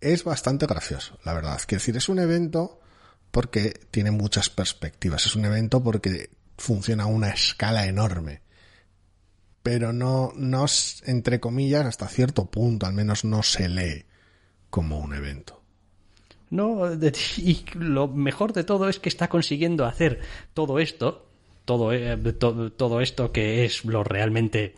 [0.01, 1.61] Es bastante gracioso, la verdad.
[1.65, 2.79] Quiero decir, es un evento
[3.31, 5.25] porque tiene muchas perspectivas.
[5.25, 8.41] Es un evento porque funciona a una escala enorme.
[9.61, 10.65] Pero no, no,
[11.05, 14.05] entre comillas, hasta cierto punto, al menos no se lee
[14.69, 15.61] como un evento.
[16.49, 16.91] No,
[17.37, 20.19] y lo mejor de todo es que está consiguiendo hacer
[20.53, 21.27] todo esto,
[21.65, 24.75] todo, eh, to- todo esto que es lo realmente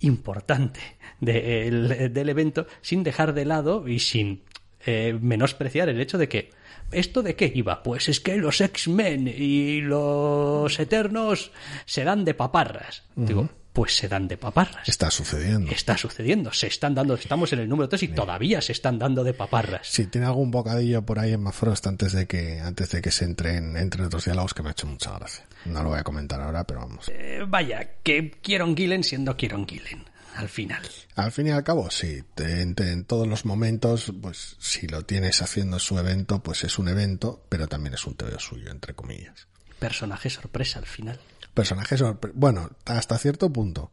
[0.00, 0.80] importante
[1.20, 4.42] de- el- del evento, sin dejar de lado y sin
[4.86, 6.50] eh, menospreciar el hecho de que
[6.92, 7.84] ¿Esto de qué iba?
[7.84, 11.52] Pues es que los X-Men y los Eternos
[11.84, 13.04] se dan de paparras.
[13.14, 14.88] Digo, pues se dan de paparras.
[14.88, 15.70] Está sucediendo.
[15.70, 19.22] Está sucediendo, se están dando, estamos en el número 3 y todavía se están dando
[19.22, 19.86] de paparras.
[19.86, 23.24] Sí, tiene algún bocadillo por ahí en Mafrost antes de que, antes de que se
[23.24, 25.46] entre en, entre otros diálogos que me ha hecho mucha gracia.
[25.66, 27.08] No lo voy a comentar ahora, pero vamos.
[27.08, 30.04] Eh, vaya, que Kieron Gillen siendo Kieron Gillen,
[30.34, 30.82] al final.
[31.16, 35.42] Al fin y al cabo, sí, en, en todos los momentos, pues si lo tienes
[35.42, 39.46] haciendo su evento, pues es un evento, pero también es un teo suyo, entre comillas.
[39.78, 41.18] Personaje sorpresa al final.
[41.54, 43.90] Personaje sorpre- bueno, hasta cierto punto,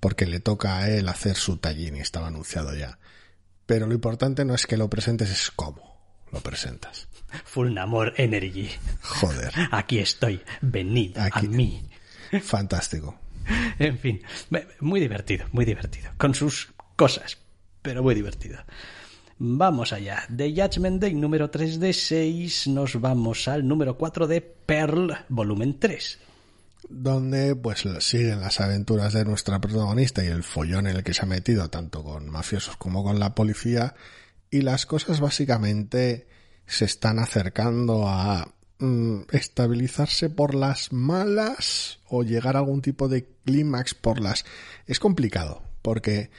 [0.00, 2.98] porque le toca a él hacer su tallín y estaba anunciado ya.
[3.66, 5.98] Pero lo importante no es que lo presentes, es cómo
[6.32, 7.08] lo presentas.
[7.44, 8.68] Full Namor Energy.
[9.02, 11.46] Joder, Aquí estoy, venid Aquí.
[11.46, 11.82] a mí.
[12.42, 13.18] fantástico.
[13.80, 14.22] En fin,
[14.80, 16.10] muy divertido, muy divertido.
[16.18, 17.38] Con sus cosas,
[17.82, 18.58] pero muy divertido.
[19.38, 20.24] Vamos allá.
[20.28, 25.78] De Judgment Day número 3 de 6 nos vamos al número 4 de Pearl, volumen
[25.80, 26.18] 3.
[26.88, 31.22] Donde pues siguen las aventuras de nuestra protagonista y el follón en el que se
[31.22, 33.94] ha metido tanto con mafiosos como con la policía
[34.50, 36.26] y las cosas básicamente
[36.66, 43.26] se están acercando a mm, estabilizarse por las malas o llegar a algún tipo de
[43.44, 44.44] clímax por las
[44.86, 46.30] es complicado porque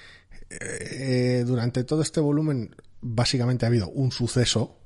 [0.49, 4.77] eh, durante todo este volumen básicamente ha habido un suceso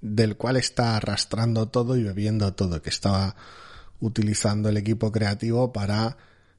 [0.00, 3.36] del cual está arrastrando todo y bebiendo todo, que estaba
[4.02, 6.16] utilizando el equipo creativo para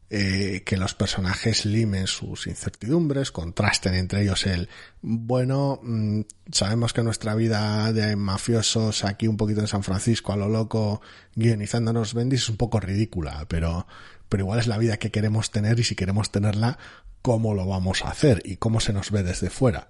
[0.09, 4.69] eh, que los personajes limen sus incertidumbres, contrasten entre ellos el,
[5.01, 10.37] bueno, mm, sabemos que nuestra vida de mafiosos aquí un poquito en San Francisco a
[10.37, 11.01] lo loco,
[11.35, 13.87] guionizándonos bendis es un poco ridícula, pero,
[14.29, 16.77] pero igual es la vida que queremos tener y si queremos tenerla,
[17.21, 18.41] ¿cómo lo vamos a hacer?
[18.45, 19.89] Y cómo se nos ve desde fuera.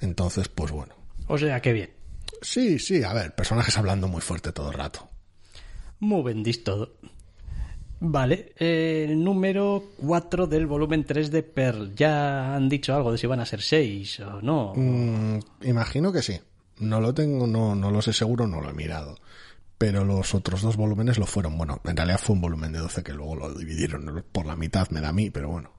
[0.00, 0.94] Entonces, pues bueno.
[1.28, 1.90] O sea, que bien.
[2.42, 5.08] Sí, sí, a ver, personajes hablando muy fuerte todo el rato.
[6.00, 6.94] Muy bendis todo.
[8.02, 11.94] Vale, eh, el número 4 del volumen 3 de Pearl.
[11.94, 14.72] ¿Ya han dicho algo de si van a ser 6 o no?
[14.74, 16.40] Mm, imagino que sí.
[16.78, 19.18] No lo tengo, no, no lo sé seguro, no lo he mirado.
[19.76, 21.58] Pero los otros dos volúmenes lo fueron.
[21.58, 24.88] Bueno, en realidad fue un volumen de 12 que luego lo dividieron por la mitad,
[24.88, 25.70] me da a mí, pero bueno.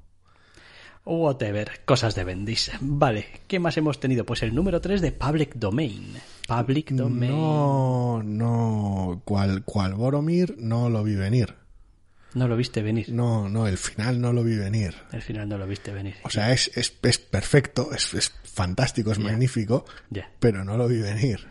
[1.03, 2.71] Whatever, cosas de Bendis.
[2.79, 4.25] Vale, ¿qué más hemos tenido?
[4.25, 6.13] Pues el número 3 de Public Domain.
[6.47, 7.31] Public Domain.
[7.31, 11.55] No, no, cual, cual Boromir no lo vi venir.
[12.33, 13.09] No lo viste venir.
[13.09, 14.95] No, no, el final no lo vi venir.
[15.11, 16.15] Al final no lo viste venir.
[16.23, 19.23] O sea, es, es, es perfecto, es, es fantástico, es Ya.
[19.25, 20.29] magnífico, Ya.
[20.39, 21.45] pero no lo vi venir.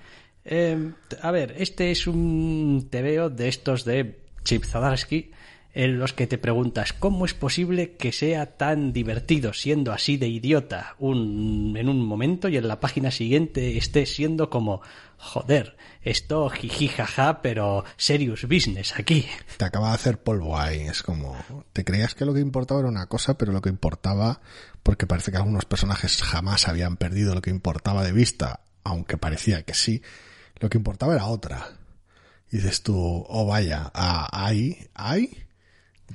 [0.44, 5.32] Eh, a ver, este es un TVO de estos de Chip Zdarsky
[5.72, 10.28] en los que te preguntas cómo es posible que sea tan divertido siendo así de
[10.28, 14.82] idiota un, en un momento y en la página siguiente esté siendo como
[15.16, 19.26] joder, esto jiji jaja, pero serious business aquí.
[19.58, 21.36] Te acaba de hacer polvo ahí, es como
[21.72, 24.40] te creías que lo que importaba era una cosa, pero lo que importaba
[24.82, 29.62] porque parece que algunos personajes jamás habían perdido lo que importaba de vista, aunque parecía
[29.62, 30.02] que sí,
[30.58, 31.66] lo que importaba era otra.
[32.50, 32.96] Y dices tú,
[33.28, 35.44] oh vaya, ah, ahí, ahí,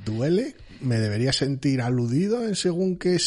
[0.04, 3.18] duele, me debería sentir aludido en según qué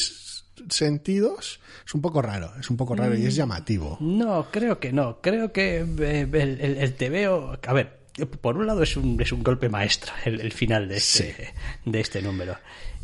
[0.69, 1.61] sentidos.
[1.87, 3.97] Es un poco raro, es un poco raro y es mm, llamativo.
[4.01, 5.21] No, creo que no.
[5.21, 7.59] Creo que eh, el, te veo.
[7.67, 7.99] A ver,
[8.41, 11.55] por un lado es un, es un golpe maestro el, final de este,
[11.85, 12.57] de este número.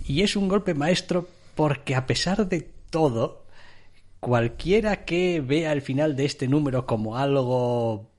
[0.07, 3.47] Y es un golpe maestro porque a pesar de todo,
[4.21, 8.11] cualquiera que vea el final de este número como algo,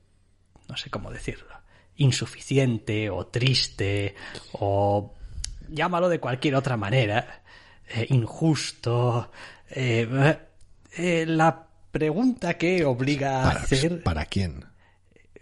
[0.68, 1.54] no sé cómo decirlo,
[1.98, 4.16] insuficiente o triste
[4.54, 5.14] o
[5.70, 7.44] llámalo de cualquier otra manera,
[7.90, 9.32] eh, injusto,
[9.70, 10.38] eh,
[10.98, 14.04] eh, la pregunta que obliga a hacer...
[14.04, 14.66] ¿Para quién?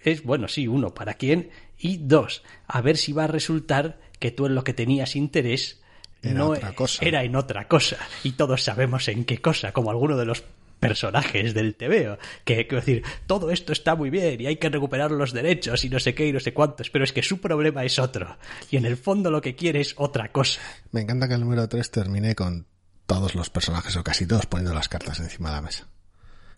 [0.04, 1.50] Es, bueno, sí, uno, ¿para quién?
[1.78, 5.82] Y dos, a ver si va a resultar que tú en lo que tenías interés
[6.22, 7.06] no otra cosa.
[7.06, 7.98] era en otra cosa.
[8.24, 10.44] Y todos sabemos en qué cosa, como alguno de los
[10.88, 12.18] personajes del TVO.
[12.44, 15.90] Que, quiero decir, todo esto está muy bien y hay que recuperar los derechos y
[15.90, 18.38] no sé qué y no sé cuántos, pero es que su problema es otro.
[18.70, 20.62] Y en el fondo lo que quiere es otra cosa.
[20.92, 22.68] Me encanta que el número 3 termine con
[23.06, 25.88] todos los personajes o casi todos poniendo las cartas encima de la mesa.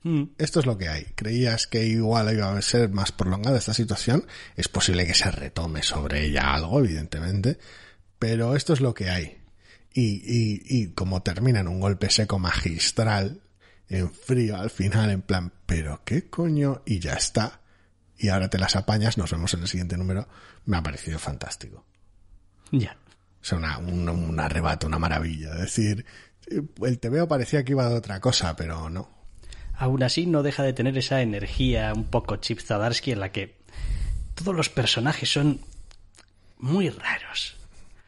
[0.03, 0.23] Mm.
[0.37, 1.05] Esto es lo que hay.
[1.15, 4.25] ¿Creías que igual iba a ser más prolongada esta situación?
[4.55, 7.57] Es posible que se retome sobre ella algo, evidentemente,
[8.19, 9.41] pero esto es lo que hay.
[9.93, 13.41] Y, y, y como termina en un golpe seco magistral,
[13.89, 17.61] en frío al final, en plan, pero qué coño, y ya está.
[18.17, 20.27] Y ahora te las apañas, nos vemos en el siguiente número,
[20.65, 21.85] me ha parecido fantástico.
[22.71, 22.97] Ya.
[23.41, 25.53] O sea, una, un, un arrebato, una maravilla.
[25.53, 26.05] Es decir,
[26.81, 29.09] el TVO parecía que iba de otra cosa, pero no.
[29.77, 33.57] Aún así, no deja de tener esa energía un poco Chip Zadarsky en la que
[34.33, 35.59] todos los personajes son
[36.57, 37.57] muy raros.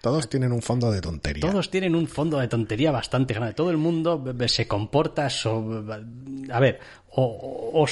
[0.02, 1.42] Todos tienen un fondo de tontería.
[1.42, 3.54] Todos tienen un fondo de tontería bastante grande.
[3.54, 6.04] Todo el mundo se comporta sobre...
[6.52, 6.80] A ver,
[7.10, 7.86] o,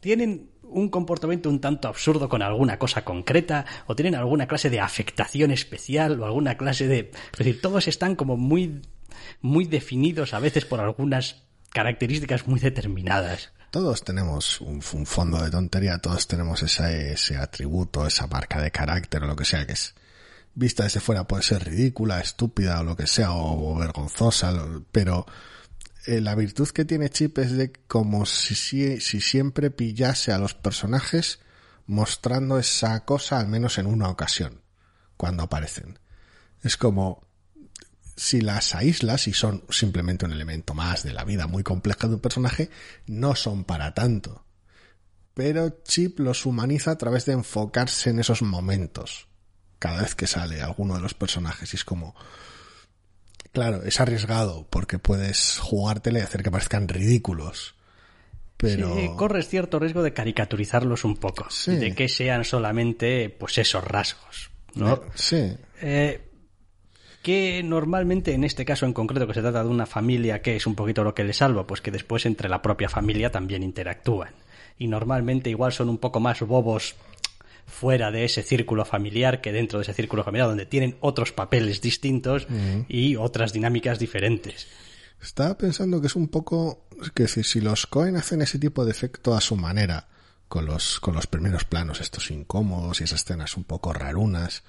[0.00, 4.80] tienen un comportamiento un tanto absurdo con alguna cosa concreta, o tienen alguna clase de
[4.80, 7.10] afectación especial, o alguna clase de...
[7.32, 8.82] Es decir, todos están como muy,
[9.40, 13.50] muy definidos a veces por algunas características muy determinadas.
[13.70, 19.26] Todos tenemos un, fondo de tontería, todos tenemos ese atributo, esa marca de carácter o
[19.26, 19.94] lo que sea que es
[20.54, 24.52] vista desde fuera puede ser ridícula, estúpida o lo que sea, o, vergonzosa,
[24.92, 25.26] pero
[26.06, 28.54] eh, la virtud que tiene Chip es de como si,
[29.00, 31.40] si siempre pillase a los personajes
[31.86, 34.62] mostrando esa cosa al menos en una ocasión,
[35.16, 35.98] cuando aparecen.
[36.62, 37.26] Es como
[38.16, 42.14] si las aíslas y son simplemente un elemento más de la vida muy compleja de
[42.14, 42.70] un personaje,
[43.06, 44.44] no son para tanto.
[45.32, 49.29] Pero Chip los humaniza a través de enfocarse en esos momentos
[49.80, 52.14] cada vez que sale alguno de los personajes y es como
[53.50, 57.74] claro es arriesgado porque puedes jugártele y hacer que parezcan ridículos
[58.56, 63.82] pero sí, corres cierto riesgo de caricaturizarlos un poco de que sean solamente pues esos
[63.82, 64.94] rasgos ¿no?
[64.94, 65.56] Eh, sí.
[65.80, 66.30] Eh,
[67.22, 70.66] que normalmente en este caso en concreto que se trata de una familia que es
[70.66, 74.34] un poquito lo que le salva pues que después entre la propia familia también interactúan.
[74.78, 76.96] Y normalmente igual son un poco más bobos
[77.66, 81.80] fuera de ese círculo familiar que dentro de ese círculo familiar donde tienen otros papeles
[81.80, 82.46] distintos
[82.88, 84.66] y otras dinámicas diferentes.
[85.22, 89.34] Estaba pensando que es un poco que si, los Cohen hacen ese tipo de efecto
[89.34, 90.08] a su manera
[90.48, 94.64] con los con los primeros planos estos incómodos y esas escenas un poco rarunas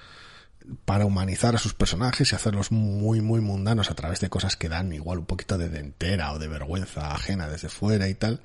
[0.86, 4.70] para humanizar a sus personajes y hacerlos muy muy mundanos a través de cosas que
[4.70, 8.42] dan igual un poquito de dentera o de vergüenza ajena desde fuera y tal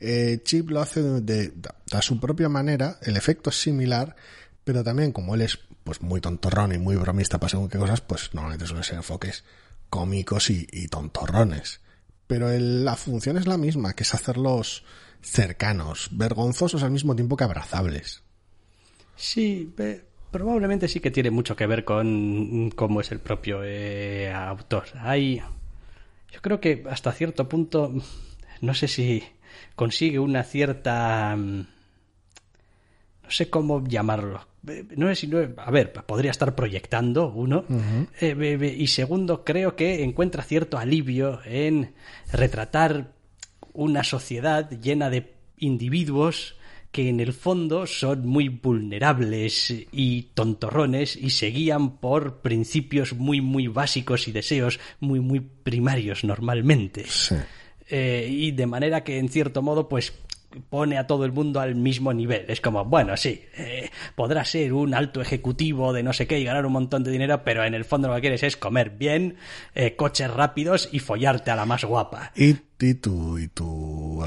[0.00, 1.52] eh, Chip lo hace de,
[1.92, 4.16] a su propia manera, el efecto es similar,
[4.64, 8.00] pero también como él es pues muy tontorrón y muy bromista para según qué cosas,
[8.00, 9.44] pues normalmente suelen ser enfoques
[9.88, 11.80] cómicos y, tontorrones.
[12.26, 14.84] Pero la función es la misma, que es hacerlos
[15.22, 18.24] cercanos, vergonzosos al mismo tiempo que abrazables.
[19.14, 19.72] Sí,
[20.32, 24.86] probablemente sí que tiene mucho que ver con cómo es el propio eh, autor.
[24.96, 25.40] Hay,
[26.32, 27.94] yo creo que hasta cierto punto,
[28.60, 29.22] no sé si
[29.76, 31.36] consigue una cierta...
[31.36, 31.66] Mm,
[33.22, 34.46] no sé cómo llamarlo.
[34.96, 37.64] No sé si no, a ver, podría estar proyectando uno.
[38.20, 41.94] Eh, y segundo, creo que encuentra cierto alivio en
[42.32, 43.12] retratar
[43.72, 46.56] una sociedad llena de individuos
[46.90, 53.40] que en el fondo son muy vulnerables y tontorrones y se guían por principios muy,
[53.40, 57.04] muy básicos y deseos muy, muy primarios normalmente.
[57.06, 57.36] Sí.
[57.88, 60.12] Eh, y de manera que en cierto modo pues
[60.70, 62.46] pone a todo el mundo al mismo nivel.
[62.48, 66.44] Es como, bueno, sí, eh, podrá ser un alto ejecutivo de no sé qué y
[66.44, 69.36] ganar un montón de dinero, pero en el fondo lo que quieres es comer bien,
[69.74, 72.32] eh, coches rápidos y follarte a la más guapa.
[72.34, 74.22] Y, y tu, y tu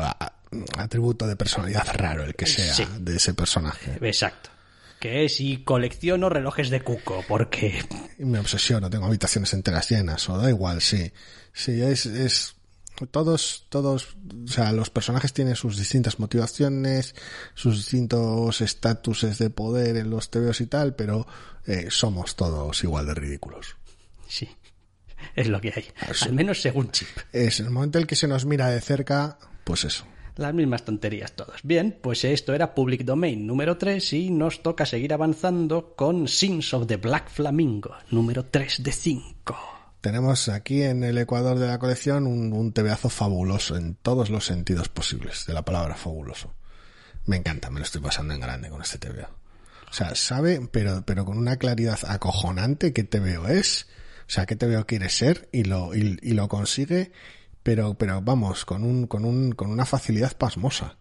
[0.78, 2.86] atributo de personalidad raro, el que sea, Sí.
[3.00, 3.98] de ese personaje.
[4.02, 4.52] Exacto.
[5.00, 7.80] Que es y colecciono relojes de cuco, porque
[8.20, 11.12] Y me obsesiono, tengo habitaciones enteras llenas, o da igual, sí.
[11.54, 12.56] Sí, es, es,
[13.08, 17.16] todos, todos, o sea, los personajes tienen sus distintas motivaciones,
[17.54, 21.28] sus distintos estatuses de poder en los TVOs y tal, pero
[21.66, 23.76] eh, somos todos igual de ridículos.
[24.28, 24.50] sí,
[25.36, 26.14] es lo que hay.
[26.14, 26.26] sí.
[26.26, 27.10] Al menos según Chip.
[27.32, 30.06] Es el momento en el que se nos mira de cerca, pues eso.
[30.38, 31.62] Las mismas tonterías todas.
[31.64, 36.74] Bien, pues esto era Public Domain número 3 y nos toca seguir avanzando con Sins
[36.74, 39.79] of the Black Flamingo número 3 de 5.
[40.02, 42.74] Tenemos aquí en el Ecuador de la colección un, un
[43.10, 46.54] fabuloso en todos los sentidos posibles de la palabra fabuloso.
[47.26, 49.28] Me encanta, me lo estoy pasando en grande con este TVO.
[49.90, 53.88] O sea, sabe, pero, pero con una claridad acojonante qué TVO es,
[54.22, 57.12] o sea, qué TVO quiere ser y lo, y, y lo consigue,
[57.64, 60.98] pero, pero vamos, con un, con un, con una facilidad pasmosa.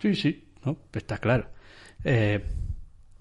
[0.00, 0.76] Sí, sí, ¿no?
[0.92, 1.50] Está claro.
[2.04, 2.44] Eh,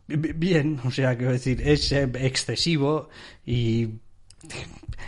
[0.07, 3.09] bi- bien, o sea, quiero decir, es eh, excesivo
[3.45, 3.89] y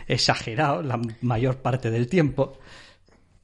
[0.08, 2.60] exagerado la mayor parte del tiempo,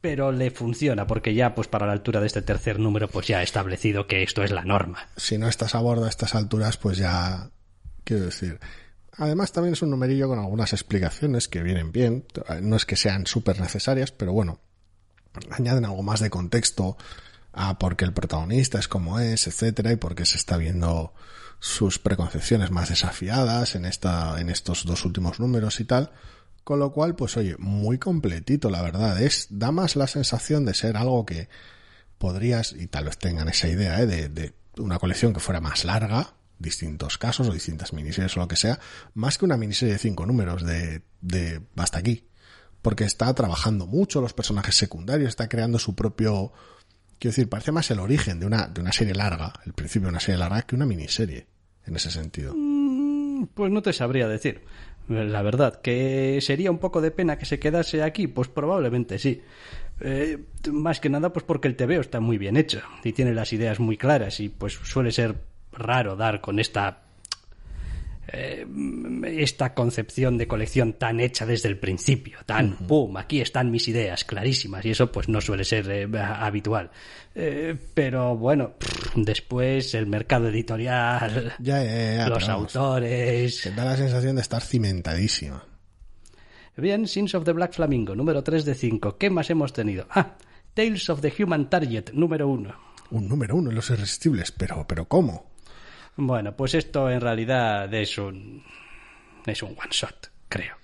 [0.01, 3.39] pero le funciona porque ya, pues para la altura de este tercer número, pues ya
[3.39, 5.07] ha establecido que esto es la norma.
[5.15, 7.49] si no estás a bordo a estas alturas, pues ya
[8.03, 8.59] quiero decir.
[9.17, 12.25] Además, también es un numerillo con algunas explicaciones que vienen bien.
[12.61, 14.59] No es que sean súper necesarias, pero bueno,
[15.49, 16.97] añaden algo más de contexto
[17.51, 21.13] a por qué el protagonista es como es, etcétera, y por qué se está viendo
[21.59, 26.11] sus preconcepciones más desafiadas en esta, en estos dos últimos números y tal.
[26.67, 29.21] Con lo cual, pues oye, muy completito, la verdad.
[29.21, 31.47] Es, da más la sensación de ser algo que
[32.17, 34.05] podrías, y tal vez tengan esa idea, ¿eh?
[34.05, 38.49] de, de una colección que fuera más larga, distintos casos o distintas miniseries o lo
[38.49, 38.81] que sea,
[39.13, 42.27] más que una miniserie de cinco números de, de hasta aquí.
[42.81, 46.51] Porque está trabajando mucho los personajes secundarios, está creando su propio,
[47.17, 50.09] quiero decir, parece más el origen de una, de una serie larga, el principio de
[50.09, 51.47] una serie larga, que una miniserie,
[51.85, 52.53] en ese sentido.
[53.53, 54.63] Pues no te sabría decir.
[55.07, 59.41] La verdad, que sería un poco de pena que se quedase aquí, pues probablemente sí.
[60.01, 60.37] Eh,
[60.71, 63.79] más que nada, pues porque el TVO está muy bien hecho y tiene las ideas
[63.79, 65.35] muy claras y pues suele ser
[65.71, 67.06] raro dar con esta
[68.31, 68.65] eh,
[69.25, 74.23] esta concepción de colección tan hecha desde el principio, tan pum, aquí están mis ideas
[74.25, 76.91] clarísimas y eso pues no suele ser eh, habitual.
[77.35, 83.61] Eh, pero bueno, pff, después el mercado editorial, Ya, ya, los autores.
[83.61, 85.63] que da la sensación de estar cimentadísima.
[86.75, 89.17] Bien, Sins of the Black Flamingo, número 3 de 5.
[89.17, 90.05] ¿Qué más hemos tenido?
[90.11, 90.35] Ah,
[90.75, 92.75] Tales of the Human Target, número 1.
[93.09, 95.49] Un número uno en los irresistibles, pero, pero ¿cómo?
[96.17, 98.63] Bueno, pues esto en realidad es un.
[99.45, 100.75] es un one shot, creo.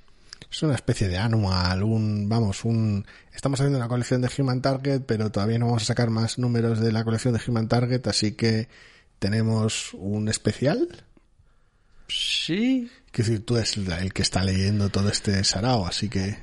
[0.49, 3.03] Es una especie de anual, un, vamos, un,
[3.33, 6.79] estamos haciendo una colección de Human Target, pero todavía no vamos a sacar más números
[6.79, 8.69] de la colección de Human Target, así que
[9.17, 11.05] tenemos un especial.
[12.07, 16.35] Sí, Quiero decir, tú eres el que está leyendo todo este sarao, así que,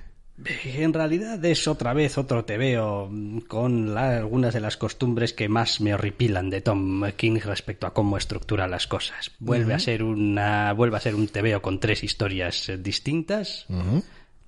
[0.64, 3.10] en realidad es otra vez otro tebeo
[3.48, 7.94] con la- algunas de las costumbres que más me horripilan de Tom King respecto a
[7.94, 9.32] cómo estructura las cosas.
[9.38, 13.66] Vuelve a ser una vuelve a ser un tebeo con tres historias eh, distintas.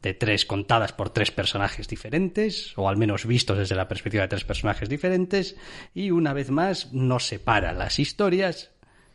[0.03, 4.29] de tres contadas por tres personajes diferentes, o al menos vistos desde la perspectiva de
[4.31, 5.55] tres personajes diferentes,
[5.95, 8.72] y una vez más no separa las historias,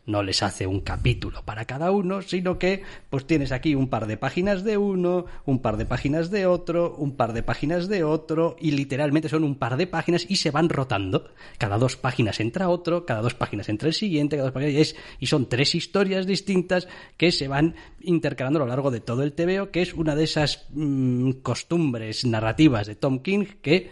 [0.08, 4.06] no les hace un capítulo para cada uno, sino que pues tienes aquí un par
[4.06, 8.02] de páginas de uno, un par de páginas de otro, un par de páginas de
[8.04, 11.28] otro, y literalmente son un par de páginas y se van rotando.
[11.58, 14.80] Cada dos páginas entra otro, cada dos páginas entra el siguiente, cada dos páginas y,
[14.80, 16.88] es, y son tres historias distintas
[17.18, 20.24] que se van intercalando a lo largo de todo el TVO, que es una de
[20.24, 23.90] esas mm, costumbres narrativas de Tom King que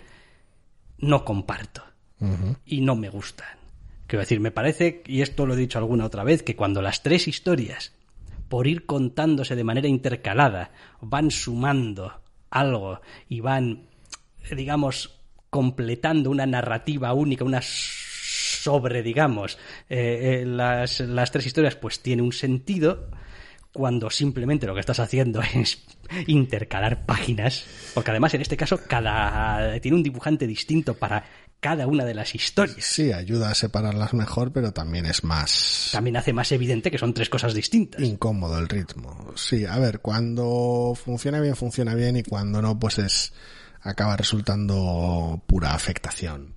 [0.98, 1.82] no comparto
[2.64, 3.65] y no me gustan.
[4.06, 7.02] Quiero decir, me parece, y esto lo he dicho alguna otra vez, que cuando las
[7.02, 7.92] tres historias,
[8.48, 13.88] por ir contándose de manera intercalada, van sumando algo y van,
[14.54, 15.18] digamos,
[15.50, 22.22] completando una narrativa única, una sobre, digamos, eh, eh, las, las tres historias, pues tiene
[22.22, 23.10] un sentido
[23.72, 25.84] cuando simplemente lo que estás haciendo es
[26.26, 31.24] intercalar páginas, porque además en este caso cada tiene un dibujante distinto para
[31.66, 32.84] cada una de las historias.
[32.84, 35.88] Sí, ayuda a separarlas mejor, pero también es más...
[35.90, 38.00] También hace más evidente que son tres cosas distintas.
[38.00, 39.32] Incómodo el ritmo.
[39.34, 43.32] Sí, a ver, cuando funciona bien, funciona bien y cuando no, pues es...
[43.80, 46.54] acaba resultando pura afectación.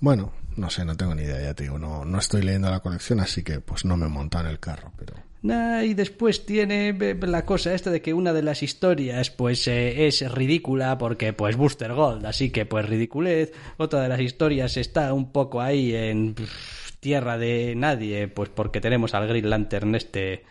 [0.00, 2.80] Bueno, no sé, no tengo ni idea, ya te digo, no, no estoy leyendo la
[2.80, 5.14] colección, así que pues no me monta en el carro, pero...
[5.42, 10.06] Nah, y después tiene la cosa esta de que una de las historias pues eh,
[10.06, 13.52] es ridícula porque pues Booster Gold, así que pues ridiculez.
[13.78, 16.34] Otra de las historias está un poco ahí en
[17.00, 20.44] tierra de nadie, pues porque tenemos al Green Lantern este...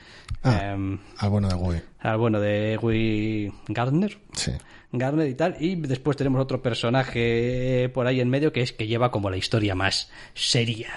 [0.44, 1.82] Ah, em, al bueno de Guy.
[2.00, 4.18] Al bueno de Guy Gardner.
[4.34, 4.54] Sí.
[4.92, 5.56] Gardner y tal.
[5.60, 9.38] Y después tenemos otro personaje por ahí en medio que es que lleva como la
[9.38, 10.90] historia más seria.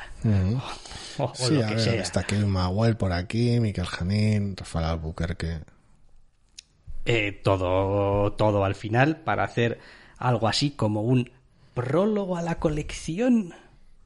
[1.19, 2.01] O, sí, lo que sea.
[2.01, 5.59] Está Kevin Maguel por aquí, Miquel Janín, Rafael Albuquerque.
[7.05, 9.81] Eh, todo, todo al final para hacer
[10.19, 11.31] algo así como un
[11.75, 13.55] prólogo a la colección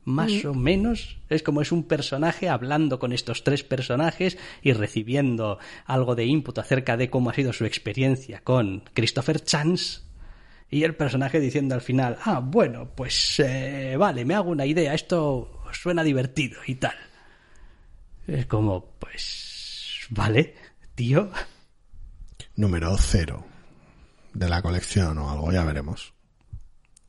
[0.07, 0.49] más mm.
[0.49, 1.19] o menos.
[1.29, 6.57] Es como es un personaje hablando con estos tres personajes y recibiendo algo de input
[6.59, 10.01] acerca de cómo ha sido su experiencia con Christopher Chance.
[10.71, 14.95] Y el personaje diciendo al final, ah, bueno, pues eh, vale, me hago una idea,
[14.95, 16.97] esto suena divertido y tal.
[18.27, 20.55] Es como, pues, vale,
[20.95, 21.31] tío.
[22.57, 23.45] Número cero
[24.35, 26.16] de la colección o algo, ya veremos.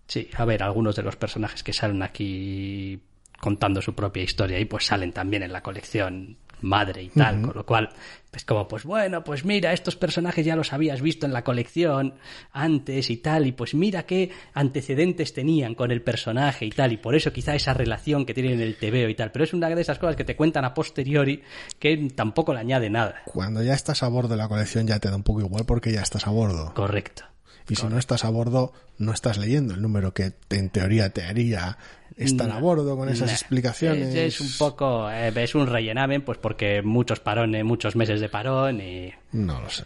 [0.08, 3.00] Sí, a ver, algunos de los personajes que salen aquí
[3.40, 7.56] contando su propia historia y pues salen también en la colección madre y tal, con
[7.56, 7.90] lo cual
[8.34, 12.16] es como pues bueno, pues mira, estos personajes ya los habías visto en la colección
[12.52, 16.98] antes y tal, y pues mira qué antecedentes tenían con el personaje y tal, y
[16.98, 19.70] por eso quizá esa relación que tienen en el TVO y tal, pero es una
[19.70, 21.44] de esas cosas que te cuentan a posteriori
[21.80, 23.22] que tampoco le añade nada.
[23.26, 25.92] Cuando ya estás a bordo de la colección ya te da un poco igual porque
[25.92, 26.74] ya estás a bordo.
[26.74, 27.24] Correcto.
[27.70, 31.24] Y si no estás a bordo, no estás leyendo el número que en teoría te
[31.24, 31.78] haría
[32.16, 34.14] estar a bordo con esas explicaciones.
[34.16, 38.82] Es, un poco, eh, es un rellenamen, pues porque muchos parones, muchos meses de parón
[38.82, 39.12] y...
[39.32, 39.84] No lo sé.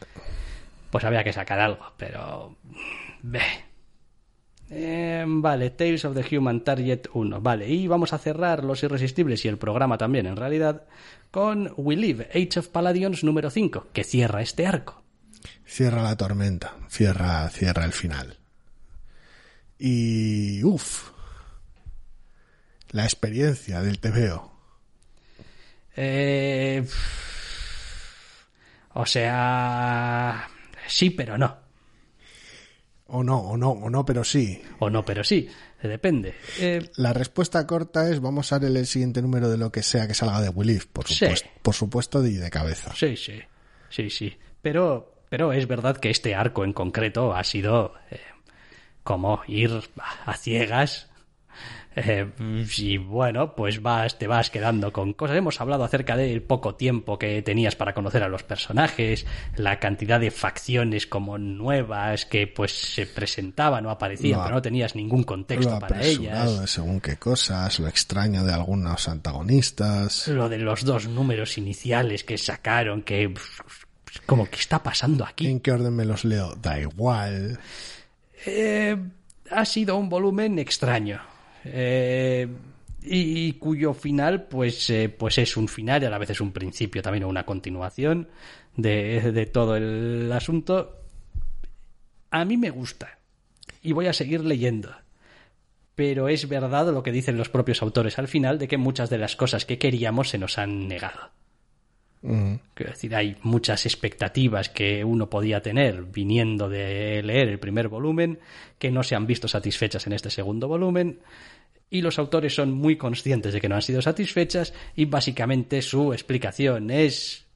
[0.89, 2.55] Pues había que sacar algo, pero...
[3.23, 3.41] Ve.
[4.69, 7.41] Eh, vale, Tales of the Human Target 1.
[7.41, 10.83] Vale, y vamos a cerrar Los Irresistibles y el programa también, en realidad,
[11.29, 15.00] con We Live, Age of Palladions número 5, que cierra este arco.
[15.71, 18.37] Cierra la tormenta, cierra, cierra el final.
[19.79, 21.11] Y uff,
[22.89, 24.51] la experiencia del TVO.
[25.95, 26.85] Eh,
[28.95, 30.45] o sea,
[30.87, 31.57] sí, pero no.
[33.07, 34.61] O no, o no, o no, pero sí.
[34.79, 35.47] O no, pero sí,
[35.81, 36.35] depende.
[36.59, 40.05] Eh, la respuesta corta es vamos a ver el siguiente número de lo que sea
[40.05, 42.93] que salga de Willif, por supuesto, por supuesto, de cabeza.
[42.93, 43.39] Sí, sí,
[43.89, 44.37] sí, sí.
[44.61, 48.19] Pero pero es verdad que este arco en concreto ha sido eh,
[49.01, 49.71] como ir
[50.25, 51.07] a ciegas.
[51.95, 52.29] Eh,
[52.77, 55.37] y bueno, pues vas, te vas quedando con cosas.
[55.37, 59.25] Hemos hablado acerca del poco tiempo que tenías para conocer a los personajes,
[59.55, 64.95] la cantidad de facciones como nuevas que pues se presentaban o aparecían, pero no tenías
[64.95, 66.69] ningún contexto para ellas.
[66.69, 70.27] según qué cosas, lo extraño de algunos antagonistas.
[70.27, 73.33] Lo de los dos números iniciales que sacaron, que
[74.25, 75.47] como, ¿qué está pasando aquí?
[75.47, 76.55] ¿En qué orden me los leo?
[76.55, 77.59] Da igual.
[78.45, 78.97] Eh,
[79.49, 81.21] ha sido un volumen extraño.
[81.63, 82.47] Eh,
[83.03, 86.51] y, cuyo final, pues, eh, pues es un final y a la vez es un
[86.51, 88.29] principio también o una continuación
[88.75, 90.97] de, de todo el asunto.
[92.29, 93.17] A mí me gusta
[93.81, 94.95] y voy a seguir leyendo
[95.95, 99.19] pero es verdad lo que dicen los propios autores al final de que muchas de
[99.19, 101.29] las cosas que queríamos se nos han negado.
[102.21, 108.39] Quiero decir, hay muchas expectativas que uno podía tener viniendo de leer el primer volumen
[108.77, 111.21] que no se han visto satisfechas en este segundo volumen
[111.89, 116.13] y los autores son muy conscientes de que no han sido satisfechas y básicamente su
[116.13, 117.47] explicación es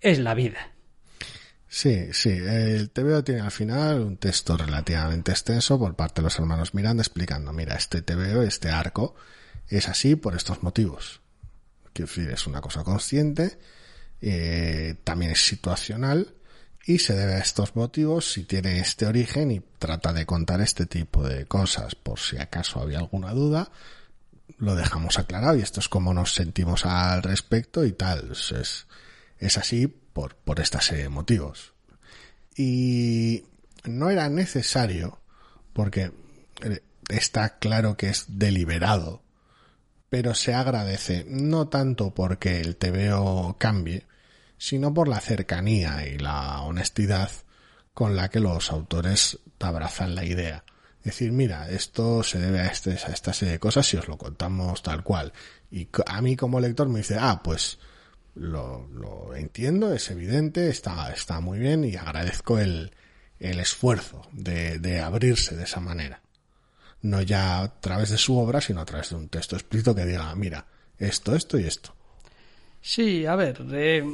[0.00, 0.72] es la vida.
[1.68, 6.38] Sí, sí, el TVO tiene al final un texto relativamente extenso por parte de los
[6.38, 9.14] hermanos Miranda explicando, mira, este TVO, este arco,
[9.68, 11.20] es así por estos motivos
[12.04, 13.58] es una cosa consciente,
[14.20, 16.34] eh, también es situacional
[16.84, 20.86] y se debe a estos motivos si tiene este origen y trata de contar este
[20.86, 21.94] tipo de cosas.
[21.94, 23.70] Por si acaso había alguna duda
[24.58, 28.30] lo dejamos aclarado y esto es como nos sentimos al respecto y tal.
[28.32, 28.86] Es,
[29.38, 31.72] es así por, por de motivos.
[32.56, 33.44] Y
[33.84, 35.20] no era necesario
[35.72, 36.12] porque
[36.62, 39.22] eh, está claro que es deliberado
[40.08, 44.06] pero se agradece no tanto porque el TVO cambie,
[44.58, 47.30] sino por la cercanía y la honestidad
[47.94, 50.64] con la que los autores abrazan la idea.
[51.02, 54.18] decir, mira, esto se debe a, este, a esta serie de cosas si os lo
[54.18, 55.32] contamos tal cual.
[55.70, 57.78] Y a mí como lector me dice, ah, pues
[58.34, 62.92] lo, entiendo, es evidente, está, está muy bien y agradezco el,
[63.38, 66.20] el esfuerzo de abrirse de esa manera.
[67.06, 70.04] No ya a través de su obra, sino a través de un texto explícito que
[70.04, 70.66] diga, mira,
[70.98, 71.94] esto, esto y esto.
[72.80, 74.04] Sí, a ver, eh,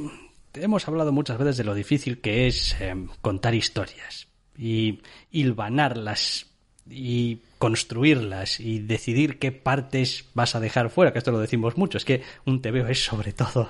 [0.53, 4.27] hemos hablado muchas veces de lo difícil que es eh, contar historias
[4.57, 6.47] y hilvanarlas
[6.87, 11.97] y construirlas y decidir qué partes vas a dejar fuera, que esto lo decimos mucho,
[11.97, 13.69] es que un TVO es sobre todo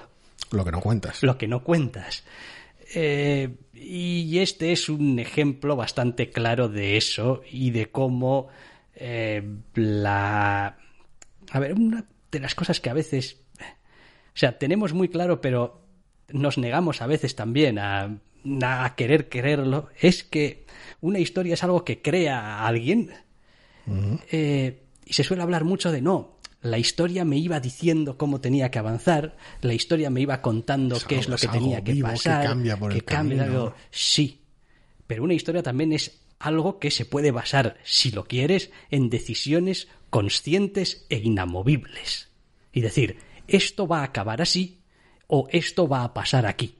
[0.51, 1.23] lo que no cuentas.
[1.23, 2.23] Lo que no cuentas.
[2.95, 8.49] Eh, y este es un ejemplo bastante claro de eso y de cómo
[8.95, 9.43] eh,
[9.75, 10.77] la...
[11.51, 13.37] A ver, una de las cosas que a veces...
[13.59, 15.83] O sea, tenemos muy claro, pero
[16.29, 18.17] nos negamos a veces también a,
[18.61, 20.65] a querer quererlo, es que
[21.01, 23.11] una historia es algo que crea a alguien.
[24.31, 28.71] eh, y se suele hablar mucho de no, la historia me iba diciendo cómo tenía
[28.71, 31.93] que avanzar, la historia me iba contando Es qué es lo que es tenía que
[31.93, 33.59] vivo, que pasar, cambia por el cambia camino.
[33.61, 33.75] algo.
[33.91, 34.41] Sí,
[35.05, 39.87] pero una historia también es algo que se puede basar, si lo quieres, en decisiones
[40.09, 42.29] conscientes e inamovibles.
[42.71, 43.17] Y decir,
[43.47, 44.81] esto va a acabar así
[45.27, 46.75] o esto va a pasar aquí.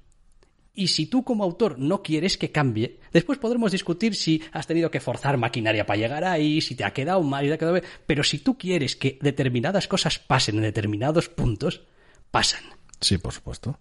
[0.76, 4.92] Y si tú como autor no quieres que cambie, después podremos discutir si has tenido
[4.92, 7.76] que forzar maquinaria para llegar ahí, si te ha quedado mal, y te ha quedado
[7.76, 7.86] bien.
[8.06, 11.84] Pero si tú quieres que determinadas cosas pasen en determinados puntos,
[12.32, 12.64] pasan.
[13.00, 13.80] Sí, por supuesto.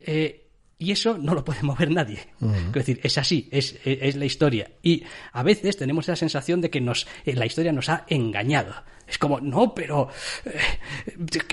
[0.00, 0.41] Eh,
[0.82, 2.18] y eso no lo puede mover nadie.
[2.66, 4.70] Es decir, es así, es, es- es la historia.
[4.82, 8.74] Y a veces tenemos esa sensación de que nos, eh, la historia nos ha engañado.
[9.06, 10.08] Es como, no, pero
[10.46, 10.52] eh,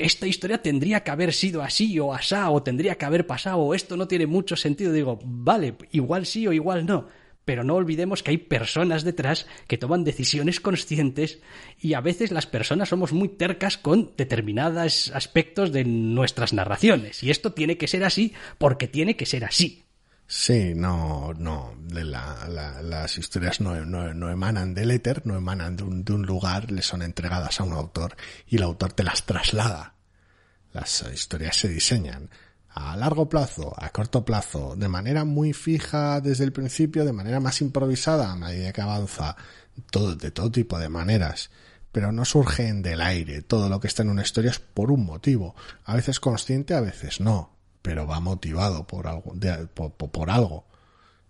[0.01, 3.73] esta historia tendría que haber sido así o asá, o tendría que haber pasado, o
[3.73, 4.93] esto no tiene mucho sentido.
[4.93, 7.07] Digo, vale, igual sí o igual no.
[7.49, 11.39] Pero no olvidemos que hay personas detrás que toman decisiones conscientes
[11.79, 17.23] y a veces las personas somos muy tercas con determinados aspectos de nuestras narraciones.
[17.23, 19.83] Y esto tiene que ser así porque tiene que ser así.
[20.27, 26.05] Sí, no, no, las historias no, no, no emanan del éter, no emanan de un,
[26.05, 29.95] de un lugar, le son entregadas a un autor y el autor te las traslada.
[30.71, 32.29] Las historias se diseñan
[32.79, 37.39] a largo plazo, a corto plazo, de manera muy fija desde el principio, de manera
[37.39, 39.35] más improvisada a medida que avanza,
[39.75, 41.51] de todo tipo de maneras.
[41.91, 43.41] Pero no surgen del aire.
[43.41, 45.55] Todo lo que está en una historia es por un motivo.
[45.85, 47.51] A veces consciente, a veces no.
[47.81, 49.33] Pero va motivado por algo,
[49.73, 50.65] por algo.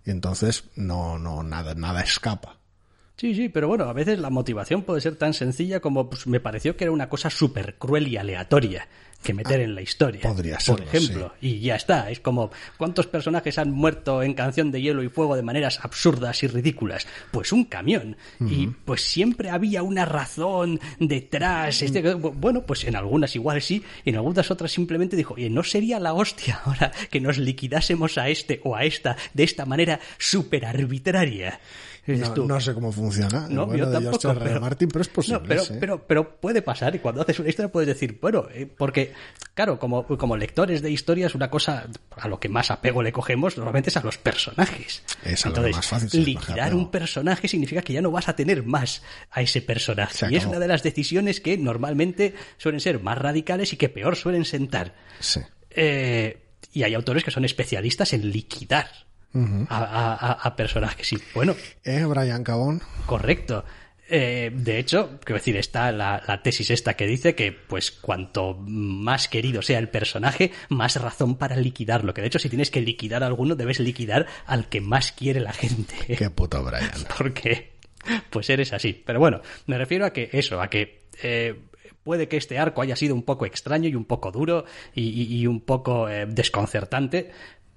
[0.06, 2.58] Y entonces no, no, nada, nada escapa.
[3.16, 6.40] Sí, sí, pero bueno, a veces la motivación puede ser tan sencilla como pues, me
[6.40, 8.88] pareció que era una cosa súper cruel y aleatoria
[9.22, 10.22] que meter en la historia.
[10.22, 11.34] podría Por serlo, ejemplo.
[11.42, 12.10] Y ya está.
[12.10, 16.42] Es como, ¿cuántos personajes han muerto en Canción de Hielo y Fuego de maneras absurdas
[16.44, 17.06] y ridículas?
[17.32, 18.16] Pues un camión.
[18.40, 21.82] Y pues siempre había una razón detrás.
[21.82, 25.64] Este- bueno, pues en algunas igual sí, y en algunas otras simplemente dijo, oye, ¿no
[25.64, 30.00] sería la hostia ahora que nos liquidásemos a este o a esta de esta manera
[30.18, 31.60] súper arbitraria?
[32.08, 33.48] No, tú, no sé cómo funciona.
[33.50, 34.36] no, bueno, yo tampoco.
[34.40, 35.40] Pero, Martin, pero es posible.
[35.40, 35.74] No, pero, sí.
[35.80, 39.14] pero, pero puede pasar y cuando haces una historia puedes decir, bueno, eh, porque,
[39.54, 43.58] claro, como, como lectores de historias, una cosa a lo que más apego le cogemos
[43.58, 45.04] normalmente es a los personajes.
[45.24, 48.30] Es a lo que Entonces, más fácil liquidar un personaje significa que ya no vas
[48.30, 50.28] a tener más a ese personaje.
[50.30, 54.16] Y es una de las decisiones que normalmente suelen ser más radicales y que peor
[54.16, 54.96] suelen sentar.
[55.20, 55.42] Sí.
[55.72, 61.14] Eh, y hay autores que son especialistas en liquidar a, a- a- a personajes.
[61.14, 62.82] Y bueno, ¿Eh, Brian Cabón?
[63.06, 63.64] Correcto.
[64.12, 68.56] Eh, de hecho, quiero decir, está la, la tesis esta que dice que, pues, cuanto
[68.60, 72.14] más querido sea el personaje, más razón para liquidarlo.
[72.16, 75.40] Que de hecho, si tienes que liquidar a alguno, debes liquidar al que más quiere
[75.42, 75.94] la gente.
[76.18, 76.90] Qué puto Brian.
[77.20, 77.74] Porque,
[78.32, 78.94] pues eres así.
[79.06, 81.54] Pero bueno, me refiero a que eso, a que eh,
[82.02, 84.66] puede que este arco haya sido un poco extraño y un poco duro
[84.96, 87.30] y, y- y un poco eh, desconcertante.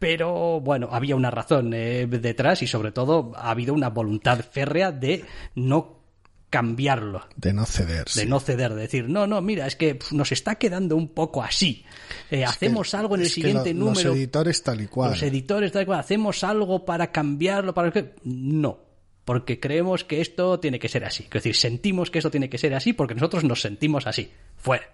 [0.02, 4.90] Pero bueno, había una razón eh, detrás y sobre todo ha habido una voluntad férrea
[4.90, 5.24] de
[5.54, 6.02] no
[6.50, 8.04] cambiarlo, De no ceder.
[8.06, 8.26] de sí.
[8.26, 11.84] no ceder, de decir, no, no, mira, es que nos está quedando un poco así.
[12.32, 14.08] Eh, hacemos algo en el siguiente lo- número.
[14.10, 15.10] Los editores tal y cual.
[15.12, 18.80] Los editores, tal cual, hacemos algo para cambiarlo, para que no,
[19.24, 21.22] porque creemos que esto tiene que ser así.
[21.24, 24.30] Es decir, sentimos que esto tiene que ser así porque nosotros nos sentimos así.
[24.56, 24.84] Fuera.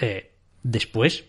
[0.00, 0.30] Eh,
[0.62, 1.24] después,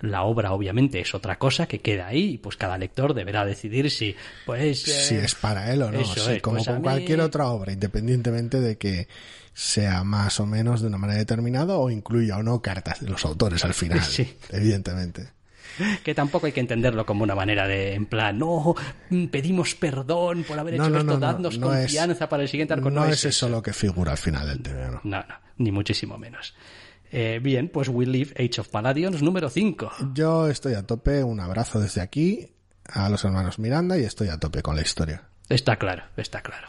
[0.00, 3.90] la obra obviamente es otra cosa que queda ahí y pues cada lector deberá decidir
[3.90, 4.14] si,
[4.46, 5.98] pues, eh, si es para él o no.
[6.00, 9.08] eso sí, es, como pues con mí- cualquier otra obra, independientemente de que
[9.54, 13.24] sea más o menos de una manera determinada o incluya o no cartas de los
[13.24, 14.36] autores al final, Sí.
[14.50, 15.30] evidentemente.
[16.04, 18.74] que tampoco hay que entenderlo como una manera de, en plan, no,
[19.10, 22.90] mm, pedimos perdón por haber hecho esto, dadnos confianza para el siguiente arco.
[22.90, 25.00] No, es eso lo que figura al final del TV, ¿no?
[25.04, 25.24] No,
[25.58, 26.54] ni muchísimo menos.
[27.10, 29.92] Eh, bien, pues We Live Age of Palladions número 5.
[30.14, 32.48] Yo estoy a tope, un abrazo desde aquí
[32.84, 35.24] a los hermanos Miranda y estoy a tope con la historia.
[35.48, 36.68] Está claro, está claro.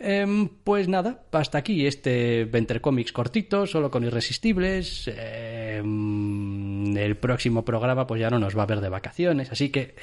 [0.00, 5.10] Em, pues nada, hasta aquí este Venter Comics cortito, solo con Irresistibles.
[5.12, 9.80] Em, el próximo programa pues ya no nos va a ver de vacaciones, así que
[9.80, 9.94] eh,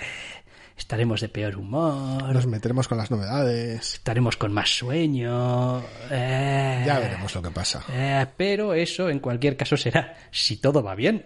[0.77, 2.33] estaremos de peor humor.
[2.33, 3.95] Nos meteremos con las novedades.
[3.95, 5.81] Estaremos con más sueño.
[6.11, 7.83] Eh, ya veremos lo que pasa.
[7.91, 11.25] Eh, pero eso en cualquier caso será, si todo va bien,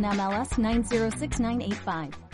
[0.01, 2.30] NMLS 906985.